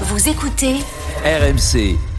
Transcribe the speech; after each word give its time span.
Vous 0.00 0.28
écoutez 0.28 0.80
RMC. 1.24 2.13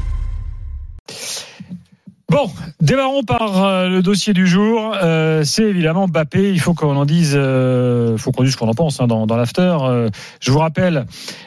Bon, 2.28 2.50
démarrons 2.82 3.22
par 3.22 3.64
euh, 3.64 3.88
le 3.88 4.02
dossier 4.02 4.34
du 4.34 4.48
jour. 4.48 4.96
Euh, 5.02 5.44
c'est 5.44 5.62
évidemment 5.62 6.08
Mbappé. 6.08 6.52
Il 6.52 6.60
faut 6.60 6.74
qu'on 6.74 6.96
en 6.96 7.06
dise, 7.06 7.34
euh, 7.36 8.18
faut 8.18 8.32
qu'on 8.32 8.42
dise 8.42 8.54
ce 8.54 8.58
qu'on 8.58 8.68
en 8.68 8.74
pense 8.74 9.00
hein, 9.00 9.06
dans, 9.06 9.28
dans 9.28 9.38
l'after. 9.38 9.78
Euh, 9.84 10.10
je 10.40 10.50
vous 10.50 10.58
rappelle 10.58 11.06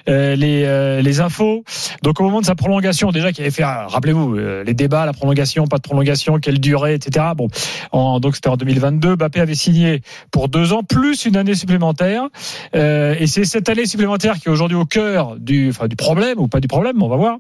euh, 0.09 0.37
les, 0.37 0.62
euh, 0.64 1.03
les 1.03 1.21
infos. 1.21 1.64
Donc 2.04 2.21
au 2.21 2.25
moment 2.25 2.41
de 2.41 2.46
sa 2.46 2.54
prolongation, 2.54 3.11
déjà 3.11 3.32
qui 3.32 3.41
avait 3.41 3.50
fait, 3.50 3.64
ah, 3.64 3.86
rappelez-vous, 3.89 4.35
les 4.36 4.75
débats, 4.75 5.04
la 5.04 5.12
prolongation, 5.12 5.67
pas 5.67 5.79
de 5.79 5.82
prolongation, 5.82 6.39
quelle 6.39 6.61
durée, 6.61 6.95
etc. 6.95 7.26
Bon, 7.36 7.49
en, 7.90 8.21
donc 8.21 8.36
c'était 8.36 8.49
en 8.49 8.57
2022. 8.57 9.17
Mbappé 9.17 9.40
avait 9.40 9.57
signé 9.57 10.03
pour 10.31 10.49
deux 10.49 10.72
ans 10.72 10.85
plus 10.85 11.25
une 11.25 11.36
année 11.36 11.57
supplémentaire. 11.57 12.22
Et 12.72 13.26
c'est 13.26 13.45
cette 13.45 13.68
année 13.68 13.86
supplémentaire 13.86 14.39
qui 14.39 14.49
est 14.49 14.53
aujourd'hui 14.53 14.76
au 14.76 14.85
cœur 14.85 15.35
du, 15.36 15.71
enfin, 15.71 15.89
du 15.89 15.96
problème 15.96 16.39
ou 16.39 16.46
pas 16.46 16.61
du 16.61 16.68
problème, 16.68 17.03
on 17.03 17.08
va 17.08 17.17
voir. 17.17 17.39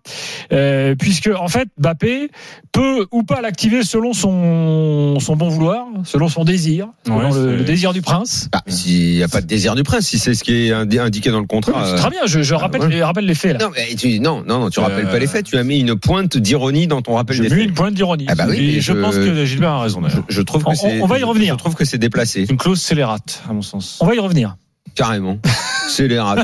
Euh, 0.52 0.94
puisque 0.94 1.28
en 1.38 1.48
fait, 1.48 1.68
Mbappé 1.78 2.30
peut 2.72 3.06
ou 3.12 3.22
pas 3.22 3.40
l'activer 3.42 3.82
selon 3.82 4.12
son, 4.14 5.18
son 5.20 5.36
bon 5.36 5.48
vouloir, 5.48 5.86
selon 6.04 6.28
son 6.28 6.44
désir, 6.44 6.88
selon 7.06 7.30
Ouais, 7.30 7.56
le, 7.56 7.64
désir 7.64 7.92
du 7.92 8.00
prince. 8.02 8.48
Bah, 8.52 8.62
s'il 8.66 9.16
n'y 9.16 9.22
a 9.22 9.28
pas 9.28 9.40
de 9.40 9.46
désir 9.46 9.74
du 9.74 9.82
prince, 9.82 10.06
si 10.06 10.18
c'est 10.18 10.34
ce 10.34 10.42
qui 10.44 10.68
est 10.68 10.72
indi- 10.72 10.98
indiqué 10.98 11.30
dans 11.30 11.40
le 11.40 11.46
contrat. 11.46 11.84
euh, 11.86 11.96
très 11.96 12.10
bien, 12.10 12.20
je, 12.26 12.40
je 12.42 12.54
rappelle, 12.54 12.82
ouais. 12.82 12.92
je 12.92 13.02
rappelle 13.02 13.26
les 13.26 13.34
faits 13.34 13.52
là. 13.60 13.66
Non, 13.66 13.70
mais 13.74 13.94
tu, 13.94 14.20
non, 14.20 14.42
non, 14.46 14.60
non, 14.60 14.70
tu 14.70 14.80
rappelles 14.80 15.06
Euh, 15.06 15.10
pas 15.10 15.18
les 15.18 15.26
faits. 15.26 15.44
Tu 15.44 15.56
as 15.58 15.64
mis 15.64 15.80
une 15.80 15.96
pointe 15.96 16.36
d'ironie 16.38 16.86
dans 16.86 17.02
ton 17.02 17.14
rappel 17.14 17.36
J'ai 17.36 17.42
des 17.44 17.48
mis 17.50 17.60
faits. 17.60 17.68
une 17.68 17.74
pointe 17.74 17.94
d'ironie. 17.94 18.26
Ah 18.28 18.34
bah 18.34 18.46
oui, 18.48 18.56
Et 18.58 18.74
mais 18.76 18.80
je, 18.80 18.92
pense 18.94 19.16
que 19.16 19.44
Gilbert 19.44 19.70
a 19.72 19.82
raison 19.82 20.00
je, 20.28 20.40
trouve 20.42 20.62
On- 20.66 20.70
que 20.70 20.76
c'est. 20.76 21.00
on 21.02 21.06
va 21.06 21.18
y 21.18 21.24
revenir. 21.24 21.54
Je 21.54 21.58
trouve 21.58 21.74
que 21.74 21.84
c'est 21.84 21.98
déplacé, 21.98 22.46
C'est 22.46 22.52
une 22.52 22.58
clause 22.58 22.80
scélérate, 22.80 23.42
à 23.48 23.52
mon 23.52 23.62
sens. 23.62 23.98
On 24.00 24.06
va 24.06 24.14
y 24.14 24.18
revenir. 24.18 24.56
Carrément. 24.98 25.38
c'est 25.88 26.06
les 26.08 26.18
rats. 26.18 26.36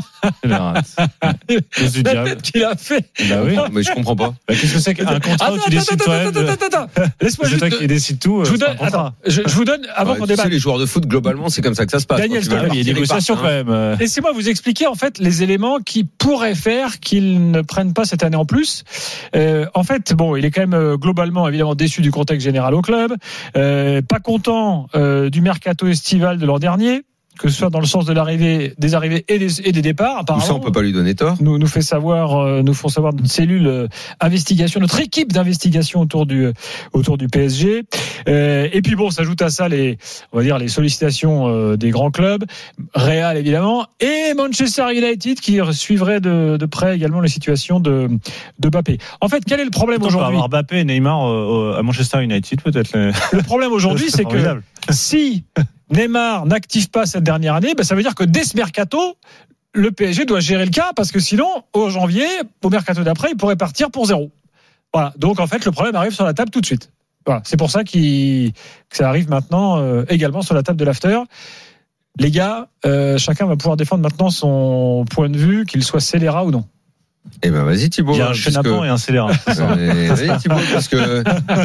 Scélérate. 0.43 0.87
Clause 1.71 1.93
du 1.93 2.03
La 2.03 2.13
diable. 2.13 2.29
tête 2.31 2.43
qu'il 2.43 2.65
a 2.65 2.75
fait. 2.77 3.05
Bah 3.29 3.37
oui. 3.45 3.57
Mais 3.73 3.83
je 3.83 3.93
comprends 3.93 4.17
pas. 4.17 4.35
Bah, 4.49 4.55
Qu'est-ce 4.55 4.73
que 4.75 4.79
c'est 4.81 4.95
qu'un 4.95 5.05
contrat 5.21 5.53
où 5.53 5.55
Attends, 5.57 5.65
tu 5.65 5.71
décides 5.71 5.93
attends, 5.95 6.05
toi-même 6.05 6.29
attends, 6.29 6.41
attends, 6.41 6.67
attends, 6.67 6.83
attends. 6.85 7.13
Laisse-moi 7.21 7.49
C'est 7.51 7.59
toi 7.59 7.69
juste. 7.69 7.81
qui 7.81 7.87
décides 7.87 8.19
tout. 8.19 8.41
euh, 8.41 8.45
Je 8.45 8.51
vous 8.51 8.57
c'est 8.57 8.65
un 8.65 8.69
donne, 8.75 8.77
attends, 8.81 9.13
je, 9.27 9.43
je 9.47 9.55
vous 9.55 9.65
donne, 9.65 9.83
avant 9.95 10.13
Ouais, 10.13 10.19
qu'on 10.19 10.25
tu 10.25 10.31
sais, 10.31 10.37
débatte. 10.37 10.53
les 10.53 10.59
joueurs 10.59 10.79
de 10.79 10.87
foot, 10.87 11.07
globalement, 11.07 11.49
c'est 11.51 11.61
comme 11.63 11.75
ça 11.75 11.85
que 11.85 11.93
ça 11.93 12.01
se 12.01 12.07
passe. 12.07 12.21
Daniel 12.21 12.47
Quand 12.49 12.57
tu 12.61 12.69
Il 12.73 12.77
y 12.79 12.81
a 12.81 12.85
des 12.85 12.93
négociations 12.95 13.35
ils 13.35 13.39
quand 13.39 13.45
même. 13.45 13.69
euh. 13.69 13.97
Laissez-moi 13.97 14.33
vous 14.33 14.49
expliquer 14.49 14.87
en 14.87 14.95
fait 14.95 15.19
les 15.19 15.43
éléments 15.43 15.79
qui 15.81 16.05
pourraient 16.05 16.55
faire 16.55 17.01
qu'ils 17.01 17.51
ne 17.51 17.61
prennent 17.61 17.93
pas 17.93 18.05
cette 18.05 18.23
année 18.23 18.37
en 18.37 18.47
plus. 18.47 18.85
Euh, 19.37 19.67
en 19.75 19.83
fait, 19.83 20.15
bon, 20.15 20.37
il 20.37 20.45
est 20.45 20.51
quand 20.51 20.63
même 20.63 20.75
euh, 20.75 20.97
globalement 20.97 21.47
évidemment 21.49 21.75
déçu 21.75 22.01
du 22.01 22.11
contexte 22.11 22.45
général 22.45 22.75
au 22.75 22.81
club, 22.83 23.15
euh, 23.57 24.01
pas 24.03 24.21
content 24.21 24.87
euh, 24.95 25.29
du 25.31 25.41
mercato 25.41 25.87
estival 25.87 26.39
de 26.39 26.47
l'an 26.47 26.59
dernier, 26.59 27.03
que 27.39 27.49
ce 27.49 27.57
soit 27.57 27.71
dans 27.71 27.81
le 27.81 27.87
sens 27.87 28.05
de 28.07 28.13
l'arrivée, 28.13 28.75
des 28.79 28.95
arrivées 28.95 29.25
et 29.29 29.39
des, 29.39 29.61
et 29.67 29.73
des 29.73 29.83
départs. 29.83 30.19
Apparemment, 30.19 30.45
ça, 30.45 30.55
on 30.55 30.61
peut 30.61 30.73
pas 30.73 30.83
lui 30.83 30.93
donner 30.93 31.15
tort. 31.15 31.37
nous, 31.41 31.59
nous 31.59 31.67
fait 31.67 31.83
savoir, 31.83 32.37
euh, 32.39 32.63
nous 32.63 32.75
font 32.75 32.89
savoir 32.89 33.13
notre 33.13 33.31
cellule 33.31 33.67
euh, 33.67 33.89
investigation, 34.21 34.81
notre 34.81 35.01
équipe 35.01 35.33
d'investigation 35.33 36.01
autour 36.01 36.27
du 36.27 36.49
autour 36.93 37.19
du 37.19 37.27
PSG. 37.29 37.83
Euh, 38.29 38.69
et 38.73 38.83
puis 38.83 38.95
bon, 38.95 39.11
s'ajoute 39.11 39.43
à 39.43 39.51
ça 39.51 39.69
les, 39.69 39.99
on 40.33 40.39
va 40.39 40.43
dire 40.45 40.59
les 40.59 40.69
sollicitations 40.69 41.49
euh, 41.49 41.77
des 41.77 41.91
grands 41.91 42.11
clubs, 42.11 42.45
Real 42.95 43.37
évidemment, 43.37 43.87
et 44.01 44.35
Manchester 44.35 44.87
United 44.95 45.41
qui 45.41 45.59
suivrait 45.73 46.21
de, 46.21 46.57
de 46.57 46.67
près 46.67 46.95
également 46.97 47.21
la 47.21 47.29
situation 47.29 47.81
de 47.81 48.09
de 48.59 48.69
Mbappé. 48.69 48.99
En 49.21 49.29
fait, 49.29 49.43
quel 49.47 49.61
est 49.61 49.65
le 49.65 49.71
problème 49.71 50.03
aujourd'hui 50.03 50.29
avoir 50.29 50.49
Mbappé 50.49 50.79
et 50.81 50.85
Neymar 50.85 51.29
euh, 51.29 51.77
à 51.79 51.83
Manchester 51.83 52.23
United 52.23 52.63
peut-être. 52.63 52.97
le- 52.97 53.13
Le 53.33 53.43
problème 53.43 53.73
aujourd'hui, 53.73 54.07
c'est 54.11 54.25
que 54.25 54.61
si 54.91 55.45
Neymar 55.91 56.47
n'active 56.47 56.91
pas 56.91 57.07
cette 57.07 57.25
dernière 57.25 57.55
année, 57.55 57.75
ben 57.75 57.85
ça 57.85 57.95
veut 57.95 58.03
dire 58.03 58.15
que 58.15 58.25
dès 58.25 58.45
ce 58.45 58.57
mercato, 58.57 59.17
le 59.75 59.91
PSG 59.91 60.25
doit 60.25 60.41
gérer 60.41 60.65
le 60.65 60.71
cas 60.71 60.93
parce 60.95 61.11
que 61.13 61.21
sinon, 61.21 61.65
au 61.73 61.91
janvier, 61.91 62.27
au 62.63 62.71
mercato 62.71 63.03
d'après, 63.03 63.31
il 63.33 63.37
pourrait 63.37 63.57
partir 63.57 63.91
pour 63.91 64.07
zéro. 64.07 64.31
Voilà. 64.93 65.13
Donc 65.19 65.41
en 65.41 65.47
fait, 65.47 65.65
le 65.65 65.73
problème 65.73 65.97
arrive 65.97 66.13
sur 66.13 66.25
la 66.25 66.35
table 66.35 66.51
tout 66.51 66.61
de 66.61 66.67
suite. 66.67 66.91
Voilà. 67.27 67.43
C'est 67.45 67.57
pour 67.57 67.71
ça 67.71 67.85
que 67.85 68.51
ça 68.91 69.09
arrive 69.09 69.29
maintenant 69.29 69.79
euh, 69.79 70.05
également 70.09 70.43
sur 70.43 70.55
la 70.55 70.63
table 70.63 70.79
de 70.79 70.85
l'after. 70.85 71.21
Les 72.19 72.31
gars, 72.31 72.69
euh, 72.87 73.19
chacun 73.19 73.47
va 73.47 73.57
pouvoir 73.57 73.77
défendre 73.77 74.03
maintenant 74.03 74.31
son 74.31 75.05
point 75.11 75.29
de 75.29 75.37
vue, 75.37 75.67
qu'il 75.67 75.83
soit 75.83 76.01
scélérat 76.01 76.45
ou 76.45 76.53
non. 76.53 76.65
Eh 77.43 77.51
ben, 77.51 77.63
vas-y, 77.65 77.91
Thibaut. 77.91 78.13
Il 78.15 78.19
y 78.19 78.21
a 78.23 78.29
un 78.29 78.33
puisque- 78.33 78.51
chenapan 78.51 78.85
et 78.85 78.89
un 78.89 78.97
scélérat. 78.97 79.33
Vas-y, 79.47 80.39
Thibaut, 80.39 80.57
parce 80.73 80.89
que, 80.89 81.23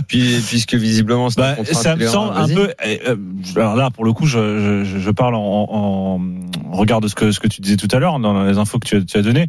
puis- 0.07 0.39
puisque 0.47 0.73
visiblement, 0.75 1.27
Bah, 1.37 1.55
ça 1.65 1.95
me 1.95 2.07
semble 2.07 2.37
un 2.37 2.47
peu. 2.47 2.71
eh, 2.85 2.99
euh, 3.07 3.15
Alors 3.55 3.75
là, 3.75 3.89
pour 3.91 4.03
le 4.05 4.13
coup, 4.13 4.25
je, 4.25 4.83
je, 4.85 4.99
je 4.99 5.11
parle 5.11 5.35
en, 5.35 5.41
en, 5.41 6.71
regard 6.71 7.01
de 7.01 7.07
ce 7.07 7.15
que, 7.15 7.31
ce 7.31 7.39
que 7.39 7.47
tu 7.47 7.61
disais 7.61 7.77
tout 7.77 7.87
à 7.91 7.99
l'heure 7.99 8.19
dans 8.19 8.43
les 8.45 8.57
infos 8.57 8.79
que 8.79 8.87
tu 8.87 8.97
as, 8.97 9.01
tu 9.01 9.17
as 9.17 9.21
données. 9.21 9.47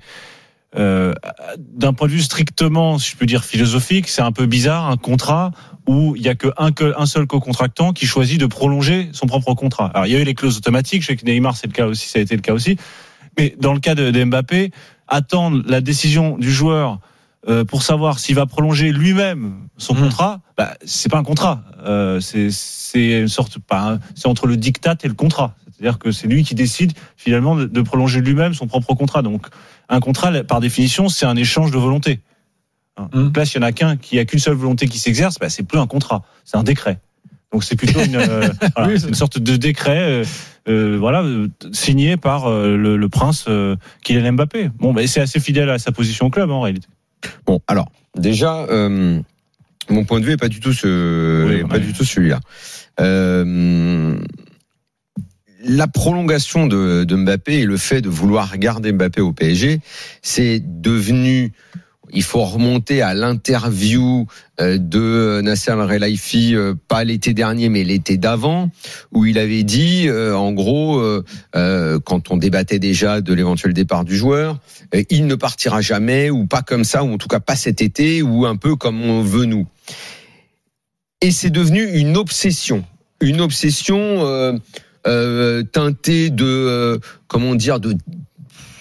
Euh, 0.77 1.13
D'un 1.59 1.93
point 1.93 2.07
de 2.07 2.13
vue 2.13 2.21
strictement, 2.23 2.99
si 2.99 3.11
je 3.13 3.17
peux 3.17 3.27
dire 3.27 3.45
philosophique, 3.45 4.09
c'est 4.09 4.23
un 4.23 4.31
peu 4.33 4.47
bizarre 4.47 4.89
un 4.89 4.97
contrat 4.97 5.51
où 5.89 6.15
il 6.17 6.23
y 6.23 6.29
a 6.29 6.35
que 6.37 6.49
un, 6.59 6.71
un 6.97 7.07
seul 7.07 7.27
co-contractant 7.27 7.93
qui 7.93 8.07
choisit 8.07 8.39
de 8.39 8.47
prolonger 8.47 9.09
son 9.13 9.27
propre 9.27 9.55
contrat. 9.55 9.91
Alors 9.95 10.07
il 10.07 10.13
y 10.13 10.17
a 10.17 10.21
eu 10.21 10.25
les 10.25 10.35
clauses 10.35 10.57
automatiques. 10.59 11.03
Je 11.03 11.09
sais 11.09 11.17
que 11.17 11.25
Neymar 11.25 11.57
c'est 11.57 11.67
le 11.67 11.73
cas 11.73 11.87
aussi, 11.87 12.09
ça 12.09 12.19
a 12.21 12.23
été 12.23 12.37
le 12.37 12.43
cas 12.43 12.53
aussi. 12.53 12.77
Mais 13.39 13.57
dans 13.59 13.73
le 13.73 13.81
cas 13.81 13.95
de, 13.97 14.11
de 14.13 14.25
Mbappé, 14.25 14.71
attendre 15.11 15.63
la 15.67 15.81
décision 15.83 16.39
du 16.39 16.51
joueur 16.51 16.99
euh, 17.49 17.65
pour 17.65 17.83
savoir 17.83 18.19
s'il 18.19 18.35
va 18.37 18.47
prolonger 18.47 18.93
lui-même 18.93 19.55
son 19.79 19.95
Mhm. 19.95 20.03
contrat, 20.05 20.41
bah, 20.57 20.75
c'est 20.85 21.11
pas 21.11 21.19
un 21.19 21.23
contrat. 21.23 21.63
Euh, 21.85 22.21
c'est 22.21 23.21
une 23.21 23.29
sorte, 23.29 23.59
pas, 23.59 23.99
c'est 24.15 24.29
entre 24.29 24.47
le 24.47 24.57
diktat 24.57 24.97
et 25.03 25.09
le 25.09 25.15
contrat. 25.15 25.55
C'est-à-dire 25.73 25.99
que 25.99 26.13
c'est 26.13 26.27
lui 26.27 26.45
qui 26.45 26.55
décide 26.55 26.93
finalement 27.17 27.57
de, 27.57 27.65
de 27.65 27.81
prolonger 27.81 28.21
lui-même 28.21 28.53
son 28.55 28.67
propre 28.67 28.95
contrat. 28.95 29.23
Donc 29.23 29.47
un 29.89 30.01
contrat, 30.01 30.31
par 30.45 30.61
définition, 30.61 31.09
c'est 31.09 31.25
un 31.27 31.37
échange 31.37 31.71
de 31.71 31.79
volonté. 31.79 32.21
Hein. 32.99 33.09
Mhm. 33.15 33.25
Donc 33.25 33.37
là, 33.39 33.45
s'il 33.47 33.61
y 33.61 33.65
en 33.65 33.67
a 33.67 33.73
qu'un 33.73 33.97
qui 33.97 34.19
a 34.19 34.25
qu'une 34.27 34.39
seule 34.39 34.55
volonté 34.55 34.87
qui 34.87 34.99
s'exerce, 34.99 35.39
bah, 35.39 35.49
c'est 35.49 35.63
plus 35.63 35.79
un 35.79 35.87
contrat, 35.87 36.23
c'est 36.45 36.59
un 36.59 36.63
décret. 36.63 37.01
Donc 37.53 37.65
c'est 37.65 37.77
plutôt 37.77 38.01
une, 38.01 38.17
euh, 38.17 38.49
voilà, 38.77 38.89
Oui, 38.91 39.01
c'est 39.01 39.09
une 39.09 39.15
sorte 39.15 39.39
de 39.39 39.57
décret, 39.57 39.99
euh, 39.99 40.25
euh, 40.69 40.97
voilà, 40.99 41.25
signé 41.73 42.17
par 42.17 42.47
euh, 42.47 42.77
le, 42.77 42.97
le 42.97 43.09
prince 43.09 43.47
euh, 43.49 43.77
Kylian 44.05 44.33
Mbappé. 44.33 44.71
Bon, 44.79 44.93
mais 44.93 45.07
c'est 45.07 45.21
assez 45.21 45.41
fidèle 45.41 45.71
à 45.71 45.79
sa 45.79 45.93
position 45.93 46.27
au 46.27 46.31
club 46.31 46.51
en 46.51 46.61
réalité. 46.61 46.87
Bon, 47.47 47.61
alors, 47.67 47.91
déjà, 48.17 48.61
euh, 48.71 49.21
mon 49.89 50.05
point 50.05 50.21
de 50.21 50.27
vue 50.27 50.33
est 50.33 50.37
pas 50.37 50.49
du 50.49 50.61
tout 50.61 50.73
ce, 50.73 51.47
Oui, 51.47 51.55
est 51.55 51.65
on 51.65 51.69
pas 51.69 51.79
du 51.79 51.93
tout 51.93 52.05
celui-là. 52.05 52.41
Euh, 53.01 54.17
la 55.63 55.87
prolongation 55.89 56.67
de, 56.67 57.05
de 57.05 57.17
Mbappé 57.17 57.61
et 57.61 57.65
le 57.65 57.77
fait 57.77 58.01
de 58.01 58.09
vouloir 58.09 58.57
garder 58.57 58.93
Mbappé 58.93 59.21
au 59.21 59.33
PSG, 59.33 59.81
c'est 60.23 60.63
devenu 60.65 61.53
il 62.13 62.23
faut 62.23 62.45
remonter 62.45 63.03
à 63.03 63.15
l'interview 63.15 64.27
euh, 64.61 64.79
de 64.79 65.41
Nasser 65.43 65.71
Al-Khelaifi, 65.71 66.55
euh, 66.55 66.75
pas 66.89 67.05
l'été 67.05 67.35
dernier, 67.35 67.69
mais 67.69 67.85
l'été 67.85 68.17
d'avant, 68.17 68.71
où 69.13 69.25
il 69.25 69.39
avait 69.39 69.63
dit, 69.63 70.09
euh, 70.09 70.37
en 70.37 70.53
gros, 70.53 71.03
quand 71.53 72.31
on 72.31 72.37
débattait 72.37 72.79
déjà 72.79 73.21
de 73.21 73.33
l'éventuel 73.33 73.73
départ 73.73 74.05
du 74.05 74.17
joueur, 74.17 74.59
il 75.09 75.27
ne 75.27 75.35
partira 75.35 75.81
jamais, 75.81 76.31
ou 76.31 76.47
pas 76.47 76.63
comme 76.63 76.85
ça, 76.85 77.05
ou 77.05 77.13
en 77.13 77.19
tout 77.19 77.29
cas 77.29 77.41
pas 77.41 77.57
cet 77.57 77.83
été, 77.83 78.23
ou 78.23 78.47
un 78.47 78.57
peu 78.57 78.77
comme 78.77 79.03
on 79.03 79.23
veut 79.23 79.45
nous. 79.45 79.67
Et 81.21 81.31
c'est 81.31 81.51
devenu 81.51 81.85
une 81.85 82.17
obsession, 82.17 82.85
une 83.21 83.41
obsession 83.41 84.59
teintée 85.05 86.31
de, 86.31 87.01
comment 87.29 87.55
dire, 87.55 87.81
de 87.81 87.97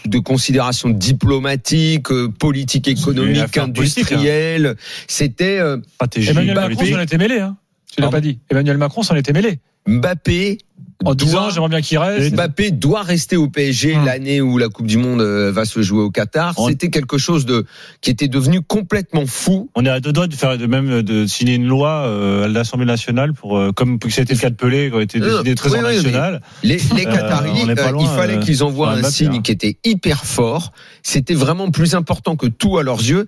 de 0.06 0.20
considérations 0.20 0.90
diplomatiques, 0.90 2.12
euh, 2.12 2.30
politiques, 2.30 2.88
économiques, 2.88 3.52
politique, 3.52 3.58
industrielles. 3.58 4.76
C'était 5.08 5.60
euh, 5.60 5.78
Emmanuel 6.16 6.56
Macron 6.56 6.86
s'en 6.86 7.00
était 7.02 7.18
mêlé, 7.18 7.40
hein. 7.40 7.58
Tu 8.00 8.06
l'as 8.06 8.12
pas 8.12 8.22
dit. 8.22 8.40
Emmanuel 8.50 8.78
Macron 8.78 9.04
s'en 9.04 9.16
était 9.16 9.34
mêlé. 9.34 9.60
Mbappé 9.88 10.58
En 11.06 11.16
disant, 11.16 11.44
doit, 11.44 11.50
j'aimerais 11.52 11.70
bien 11.70 11.82
qu'il 11.82 11.98
reste. 11.98 12.34
Mbappé 12.34 12.72
doit 12.72 13.02
rester 13.02 13.38
au 13.38 13.48
PSG 13.48 13.96
Hum. 13.96 14.06
l'année 14.06 14.42
où 14.42 14.58
la 14.58 14.68
Coupe 14.68 14.86
du 14.88 14.98
Monde 14.98 15.22
euh, 15.22 15.52
va 15.52 15.64
se 15.66 15.82
jouer 15.82 16.02
au 16.04 16.12
Qatar. 16.12 16.54
C'était 16.68 16.90
quelque 16.90 17.18
chose 17.18 17.46
de 17.46 17.66
qui 18.02 18.10
était 18.12 18.28
devenu 18.28 18.62
complètement 18.62 19.26
fou. 19.26 19.70
On 19.76 19.86
est 19.86 19.90
à 19.90 20.00
deux 20.02 20.12
doigts 20.12 20.28
de 20.28 20.36
faire 20.36 20.58
de 20.58 20.66
même 20.66 21.02
de 21.02 21.26
signer 21.26 21.56
une 21.56 21.66
loi 21.68 21.90
euh, 22.06 22.46
à 22.46 22.48
l'Assemblée 22.50 22.86
nationale 22.86 23.34
pour 23.34 23.58
euh, 23.58 23.72
comme 23.72 23.98
ça 24.10 24.22
a 24.22 24.24
été 24.26 24.34
le 24.34 24.40
cas 24.40 24.50
de 24.50 24.56
Pelé 24.56 24.92
qui 24.92 24.98
a 24.98 25.02
été 25.02 25.22
Euh, 25.22 25.32
décidé 25.44 25.56
très 25.56 25.70
oui. 25.72 26.02
Les, 26.64 26.78
les 26.96 27.08
Euh, 27.08 27.12
Qataris, 27.12 27.62
euh, 27.70 27.92
loin, 27.92 28.04
il 28.04 28.08
fallait 28.10 28.36
euh, 28.38 28.40
qu'ils 28.42 28.64
envoient 28.64 28.92
un 28.92 29.00
Mbappé, 29.00 29.14
signe 29.14 29.36
hein. 29.36 29.42
qui 29.42 29.52
était 29.54 29.78
hyper 29.86 30.26
fort. 30.26 30.74
C'était 31.02 31.34
vraiment 31.34 31.72
plus 31.72 31.96
important 31.96 32.36
que 32.36 32.48
tout 32.48 32.78
à 32.78 32.84
leurs 32.84 33.00
yeux. 33.02 33.28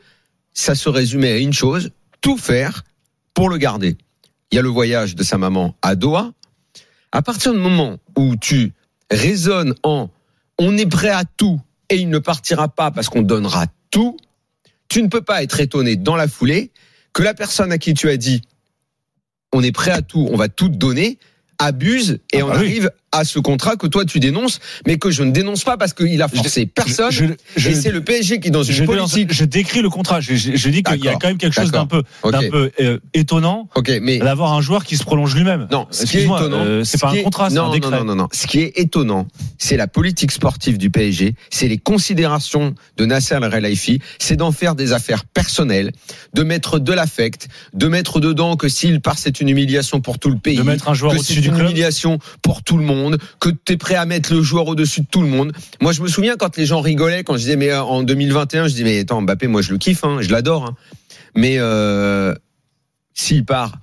Ça 0.54 0.76
se 0.76 0.90
résumait 0.90 1.32
à 1.32 1.38
une 1.38 1.54
chose 1.54 1.92
tout 2.20 2.38
faire 2.38 2.84
pour 3.34 3.48
le 3.50 3.58
garder. 3.58 3.96
Il 4.52 4.56
y 4.56 4.60
a 4.60 4.62
le 4.62 4.70
voyage 4.70 5.16
de 5.16 5.24
sa 5.24 5.38
maman 5.38 5.76
à 5.82 5.96
Doha. 5.96 6.34
À 7.12 7.22
partir 7.22 7.54
du 7.54 7.60
moment 7.60 7.98
où 8.18 8.36
tu 8.36 8.74
raisonnes 9.10 9.76
en 9.84 10.10
on 10.58 10.78
est 10.78 10.86
prêt 10.86 11.10
à 11.10 11.24
tout 11.26 11.60
et 11.90 11.96
il 11.98 12.10
ne 12.10 12.20
partira 12.20 12.68
pas 12.70 12.92
parce 12.92 13.10
qu'on 13.10 13.22
donnera 13.24 13.66
tout, 13.90 14.18
tu 14.90 15.02
ne 15.02 15.08
peux 15.08 15.22
pas 15.22 15.42
être 15.44 15.60
étonné 15.60 15.96
dans 15.96 16.16
la 16.16 16.28
foulée 16.28 16.72
que 17.14 17.24
la 17.24 17.34
personne 17.34 17.72
à 17.72 17.78
qui 17.78 17.94
tu 17.94 18.10
as 18.10 18.18
dit 18.18 18.42
on 19.54 19.64
est 19.64 19.72
prêt 19.72 19.92
à 19.92 20.02
tout, 20.02 20.28
on 20.32 20.38
va 20.38 20.48
tout 20.48 20.70
te 20.70 20.76
donner, 20.76 21.18
abuse 21.58 22.20
et 22.32 22.40
Ah 22.42 22.46
on 22.46 22.48
bah 22.50 22.54
oui. 22.60 22.66
arrive 22.68 22.92
à 23.12 23.24
ce 23.26 23.40
contrat 23.40 23.76
que 23.76 23.88
toi 23.88 24.06
tu 24.06 24.20
dénonces, 24.20 24.60
mais 24.88 24.98
que 24.98 25.12
je 25.12 25.24
ne 25.24 25.32
dénonce 25.32 25.64
pas 25.64 25.78
parce 25.78 25.94
qu'il 25.94 26.22
a 26.22 26.28
forcé 26.28 26.66
personne. 26.66 27.12
Je, 27.12 27.26
je- 27.58 27.70
et 27.70 27.76
c'est 27.76 27.92
le 27.92 28.02
PSG 28.02 28.40
qui, 28.40 28.52
dans 28.52 28.64
une 28.64 28.74
je, 28.74 28.84
politique. 28.86 29.34
je 29.34 29.44
décris 29.46 29.82
le 29.82 29.90
contrat. 29.90 30.22
Je, 30.22 30.34
je- 30.36 30.70
dis 30.70 30.82
qu'il 30.84 31.04
y 31.04 31.10
a 31.10 31.16
quand 31.16 31.28
même 31.28 31.38
quelque 31.38 31.54
chose 31.54 31.72
d'un 31.72 31.86
peu, 31.86 32.04
Ok. 32.24 32.32
d'un 32.32 32.50
peu 32.50 32.72
euh, 32.80 33.00
étonnant 33.14 33.68
Ok, 33.76 33.92
mais 34.02 34.20
d'avoir 34.20 34.54
un 34.54 34.62
joueur 34.62 34.86
qui 34.86 34.96
se 34.98 35.04
prolonge 35.04 35.36
lui-même. 35.36 35.68
Non, 35.72 35.88
ce 35.92 36.06
qui 36.06 36.18
est 36.20 36.24
étonnant, 36.24 36.64
euh, 36.66 36.84
c'est 36.86 36.98
ce 36.98 37.02
pas 37.02 37.12
un 37.12 37.22
contrat, 37.24 37.50
c'est 37.50 37.56
non, 37.56 37.64
un 37.64 37.68
non, 37.68 37.74
décret. 37.74 37.92
Non, 38.00 38.06
non, 38.06 38.16
non. 38.16 38.28
Ce 38.32 38.48
qui 38.48 38.60
est 38.60 38.80
étonnant, 38.80 39.28
c'est 39.58 39.76
la 39.78 39.88
politique 39.88 40.32
sportive 40.32 40.78
du 40.78 40.90
PSG, 40.90 41.36
c'est 41.50 41.68
les 41.68 41.78
considérations 41.78 42.76
de 42.98 43.06
Nasser 43.06 43.36
El 43.36 43.50
Khelaifi, 43.50 44.00
c'est 44.20 44.36
d'en 44.38 44.52
faire 44.52 44.76
des 44.76 44.94
affaires 44.94 45.26
personnelles, 45.26 45.92
de 46.34 46.44
mettre 46.44 46.80
de 46.80 46.94
l'affect, 46.94 47.48
de 47.74 47.88
mettre 47.88 48.20
dedans 48.20 48.56
que 48.56 48.70
s'il 48.70 49.02
part, 49.02 49.18
c'est 49.18 49.42
une 49.42 49.50
humiliation 49.50 50.00
pour 50.02 50.20
tout 50.20 50.30
le 50.30 50.38
pays. 50.38 50.56
De 50.58 50.64
mettre 50.64 50.88
un 50.90 50.94
joueur 50.94 51.14
au-dessus 51.14 51.42
du 51.42 51.50
une 51.50 51.56
club. 51.56 51.68
humiliation 51.68 52.20
pour 52.42 52.64
tout 52.64 52.78
le 52.78 52.84
monde, 52.86 53.01
que 53.40 53.50
tu 53.50 53.74
es 53.74 53.78
prêt 53.78 53.96
à 53.96 54.06
mettre 54.06 54.34
le 54.34 54.42
joueur 54.42 54.68
au-dessus 54.68 55.02
de 55.02 55.08
tout 55.10 55.22
le 55.22 55.28
monde. 55.28 55.52
Moi, 55.82 55.92
je 55.94 56.02
me 56.02 56.08
souviens 56.08 56.36
quand 56.38 56.58
les 56.58 56.66
gens 56.66 56.82
rigolaient, 56.82 57.24
quand 57.24 57.34
je 57.34 57.40
disais, 57.40 57.56
mais 57.56 57.70
euh, 57.72 57.82
en 57.82 58.04
2021, 58.04 58.68
je 58.68 58.76
dis, 58.76 58.84
mais 58.84 59.00
attends, 59.00 59.22
Mbappé, 59.22 59.48
moi, 59.48 59.62
je 59.62 59.72
le 59.72 59.78
kiffe, 59.78 60.04
hein, 60.04 60.18
je 60.22 60.30
l'adore. 60.32 60.66
hein. 60.66 60.76
Mais 61.36 61.56
euh, 61.58 62.34
s'il 63.14 63.46
part, 63.46 63.74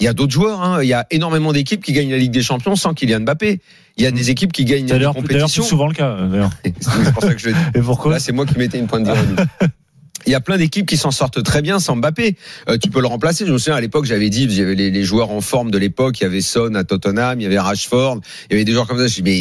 il 0.00 0.04
y 0.04 0.08
a 0.08 0.12
d'autres 0.12 0.32
joueurs. 0.32 0.62
hein. 0.62 0.82
Il 0.82 0.88
y 0.88 0.94
a 0.94 1.06
énormément 1.10 1.52
d'équipes 1.52 1.82
qui 1.84 1.92
gagnent 1.92 2.10
la 2.10 2.16
Ligue 2.18 2.30
des 2.32 2.42
Champions 2.42 2.76
sans 2.76 2.94
Kylian 2.94 3.20
Mbappé. 3.20 3.60
Il 3.96 4.04
y 4.04 4.06
a 4.06 4.10
des 4.10 4.30
équipes 4.30 4.52
qui 4.52 4.64
gagnent 4.64 4.86
C'est 4.88 4.94
d'ailleurs 4.94 5.12
plus 5.14 5.22
compétitions. 5.22 5.62
souvent 5.62 5.86
le 5.88 5.92
cas. 5.94 6.16
D'ailleurs. 6.30 6.50
C'est 6.80 7.12
pour 7.12 7.22
ça 7.22 7.34
que 7.34 7.40
je 7.40 7.48
le 7.48 7.52
dis. 7.54 7.58
Et 7.74 7.80
pourquoi? 7.82 8.12
Là, 8.12 8.18
c'est 8.18 8.32
moi 8.32 8.46
qui 8.46 8.56
mettais 8.56 8.78
une 8.78 8.86
pointe 8.86 9.02
d'ironie. 9.04 9.34
Il 10.26 10.32
y 10.32 10.34
a 10.34 10.40
plein 10.40 10.58
d'équipes 10.58 10.86
qui 10.86 10.96
s'en 10.96 11.10
sortent 11.10 11.42
très 11.42 11.62
bien 11.62 11.78
sans 11.78 11.96
Mbappé. 11.96 12.36
Euh, 12.68 12.76
tu 12.78 12.90
peux 12.90 13.00
le 13.00 13.06
remplacer. 13.06 13.46
Je 13.46 13.52
me 13.52 13.58
souviens 13.58 13.76
à 13.76 13.80
l'époque, 13.80 14.04
j'avais 14.04 14.28
dit, 14.28 14.44
il 14.44 14.52
y 14.52 14.60
avait 14.60 14.74
les, 14.74 15.04
joueurs 15.04 15.30
en 15.30 15.40
forme 15.40 15.70
de 15.70 15.78
l'époque. 15.78 16.20
Il 16.20 16.24
y 16.24 16.26
avait 16.26 16.40
Son 16.40 16.74
à 16.74 16.84
Tottenham, 16.84 17.40
il 17.40 17.44
y 17.44 17.46
avait 17.46 17.58
Rashford, 17.58 18.20
il 18.48 18.52
y 18.52 18.56
avait 18.56 18.64
des 18.64 18.72
joueurs 18.72 18.86
comme 18.86 19.06
ça. 19.06 19.22
Mais 19.24 19.32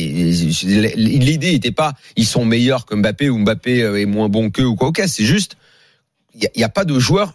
l'idée 0.95 1.51
n'était 1.51 1.71
pas, 1.71 1.93
ils 2.15 2.25
sont 2.25 2.45
meilleurs 2.45 2.85
que 2.85 2.95
Mbappé 2.95 3.29
ou 3.29 3.39
Mbappé 3.39 3.83
euh, 3.83 3.99
est 3.99 4.05
moins 4.05 4.29
bon 4.29 4.49
qu'eux 4.49 4.65
ou 4.65 4.75
quoi. 4.75 4.89
Ok, 4.89 5.01
c'est 5.07 5.25
juste, 5.25 5.57
il 6.35 6.49
n'y 6.55 6.63
a, 6.63 6.67
a 6.67 6.69
pas 6.69 6.85
de 6.85 6.97
joueur 6.97 7.33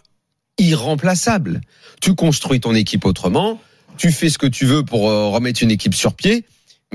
irremplaçable. 0.57 1.61
Tu 2.01 2.15
construis 2.15 2.59
ton 2.59 2.73
équipe 2.73 3.05
autrement. 3.05 3.59
Tu 3.97 4.11
fais 4.11 4.29
ce 4.29 4.37
que 4.37 4.47
tu 4.47 4.65
veux 4.65 4.83
pour 4.83 5.09
euh, 5.09 5.27
remettre 5.27 5.63
une 5.63 5.71
équipe 5.71 5.95
sur 5.95 6.13
pied. 6.13 6.45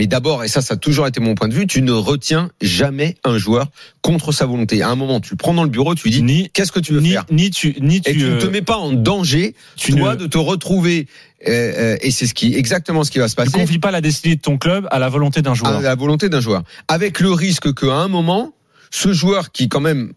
Mais 0.01 0.07
d'abord, 0.07 0.45
et 0.45 0.49
ça, 0.49 0.63
ça 0.63 0.73
a 0.73 0.77
toujours 0.79 1.07
été 1.07 1.21
mon 1.21 1.35
point 1.35 1.47
de 1.47 1.53
vue, 1.53 1.67
tu 1.67 1.83
ne 1.83 1.93
retiens 1.93 2.49
jamais 2.63 3.17
un 3.23 3.37
joueur 3.37 3.67
contre 4.01 4.33
sa 4.33 4.47
volonté. 4.47 4.81
À 4.81 4.89
un 4.89 4.95
moment, 4.97 5.21
tu 5.21 5.33
le 5.33 5.37
prends 5.37 5.53
dans 5.53 5.63
le 5.63 5.69
bureau, 5.69 5.95
tu 5.95 6.05
lui 6.05 6.11
dis, 6.11 6.23
Ni 6.23 6.49
qu'est-ce 6.49 6.73
que 6.73 6.81
tu 6.81 6.95
veux 6.95 7.01
ni 7.01 7.11
faire 7.11 7.27
ni 7.31 7.51
tu 7.51 7.77
ni 7.83 8.01
tu 8.01 8.09
Et 8.11 8.15
tu 8.15 8.25
ne 8.25 8.41
te 8.41 8.47
mets 8.47 8.63
pas 8.63 8.79
en 8.79 8.93
danger, 8.95 9.55
tu 9.77 9.93
toi, 9.95 10.15
ne- 10.15 10.21
de 10.21 10.27
te 10.27 10.39
retrouver. 10.39 11.07
euh, 11.47 11.51
euh, 11.51 11.97
et 12.01 12.11
c'est 12.13 12.27
ce 12.27 12.33
qui, 12.33 12.55
exactement 12.55 13.05
ce 13.05 13.11
qui 13.11 13.19
va 13.19 13.29
se 13.29 13.35
tu 13.35 13.43
passer. 13.43 13.51
confies 13.53 13.79
pas 13.79 13.91
la 13.91 14.01
destinée 14.01 14.37
de 14.37 14.41
ton 14.41 14.57
club 14.57 14.89
à 14.91 14.99
la 14.99 15.11
volonté 15.11 15.43
d'un 15.43 15.51
à 15.53 15.55
joueur. 15.55 15.81
la 15.83 15.95
volonté 15.97 16.31
d'un 16.31 16.41
joueur. 16.41 16.63
Avec 16.89 17.21
le 17.21 17.31
risque 17.33 17.75
qu'à 17.75 17.93
un 17.93 18.09
moment, 18.09 18.55
ce 18.91 19.13
joueur 19.13 19.53
qui 19.53 19.69
quand 19.69 19.81
même, 19.81 20.15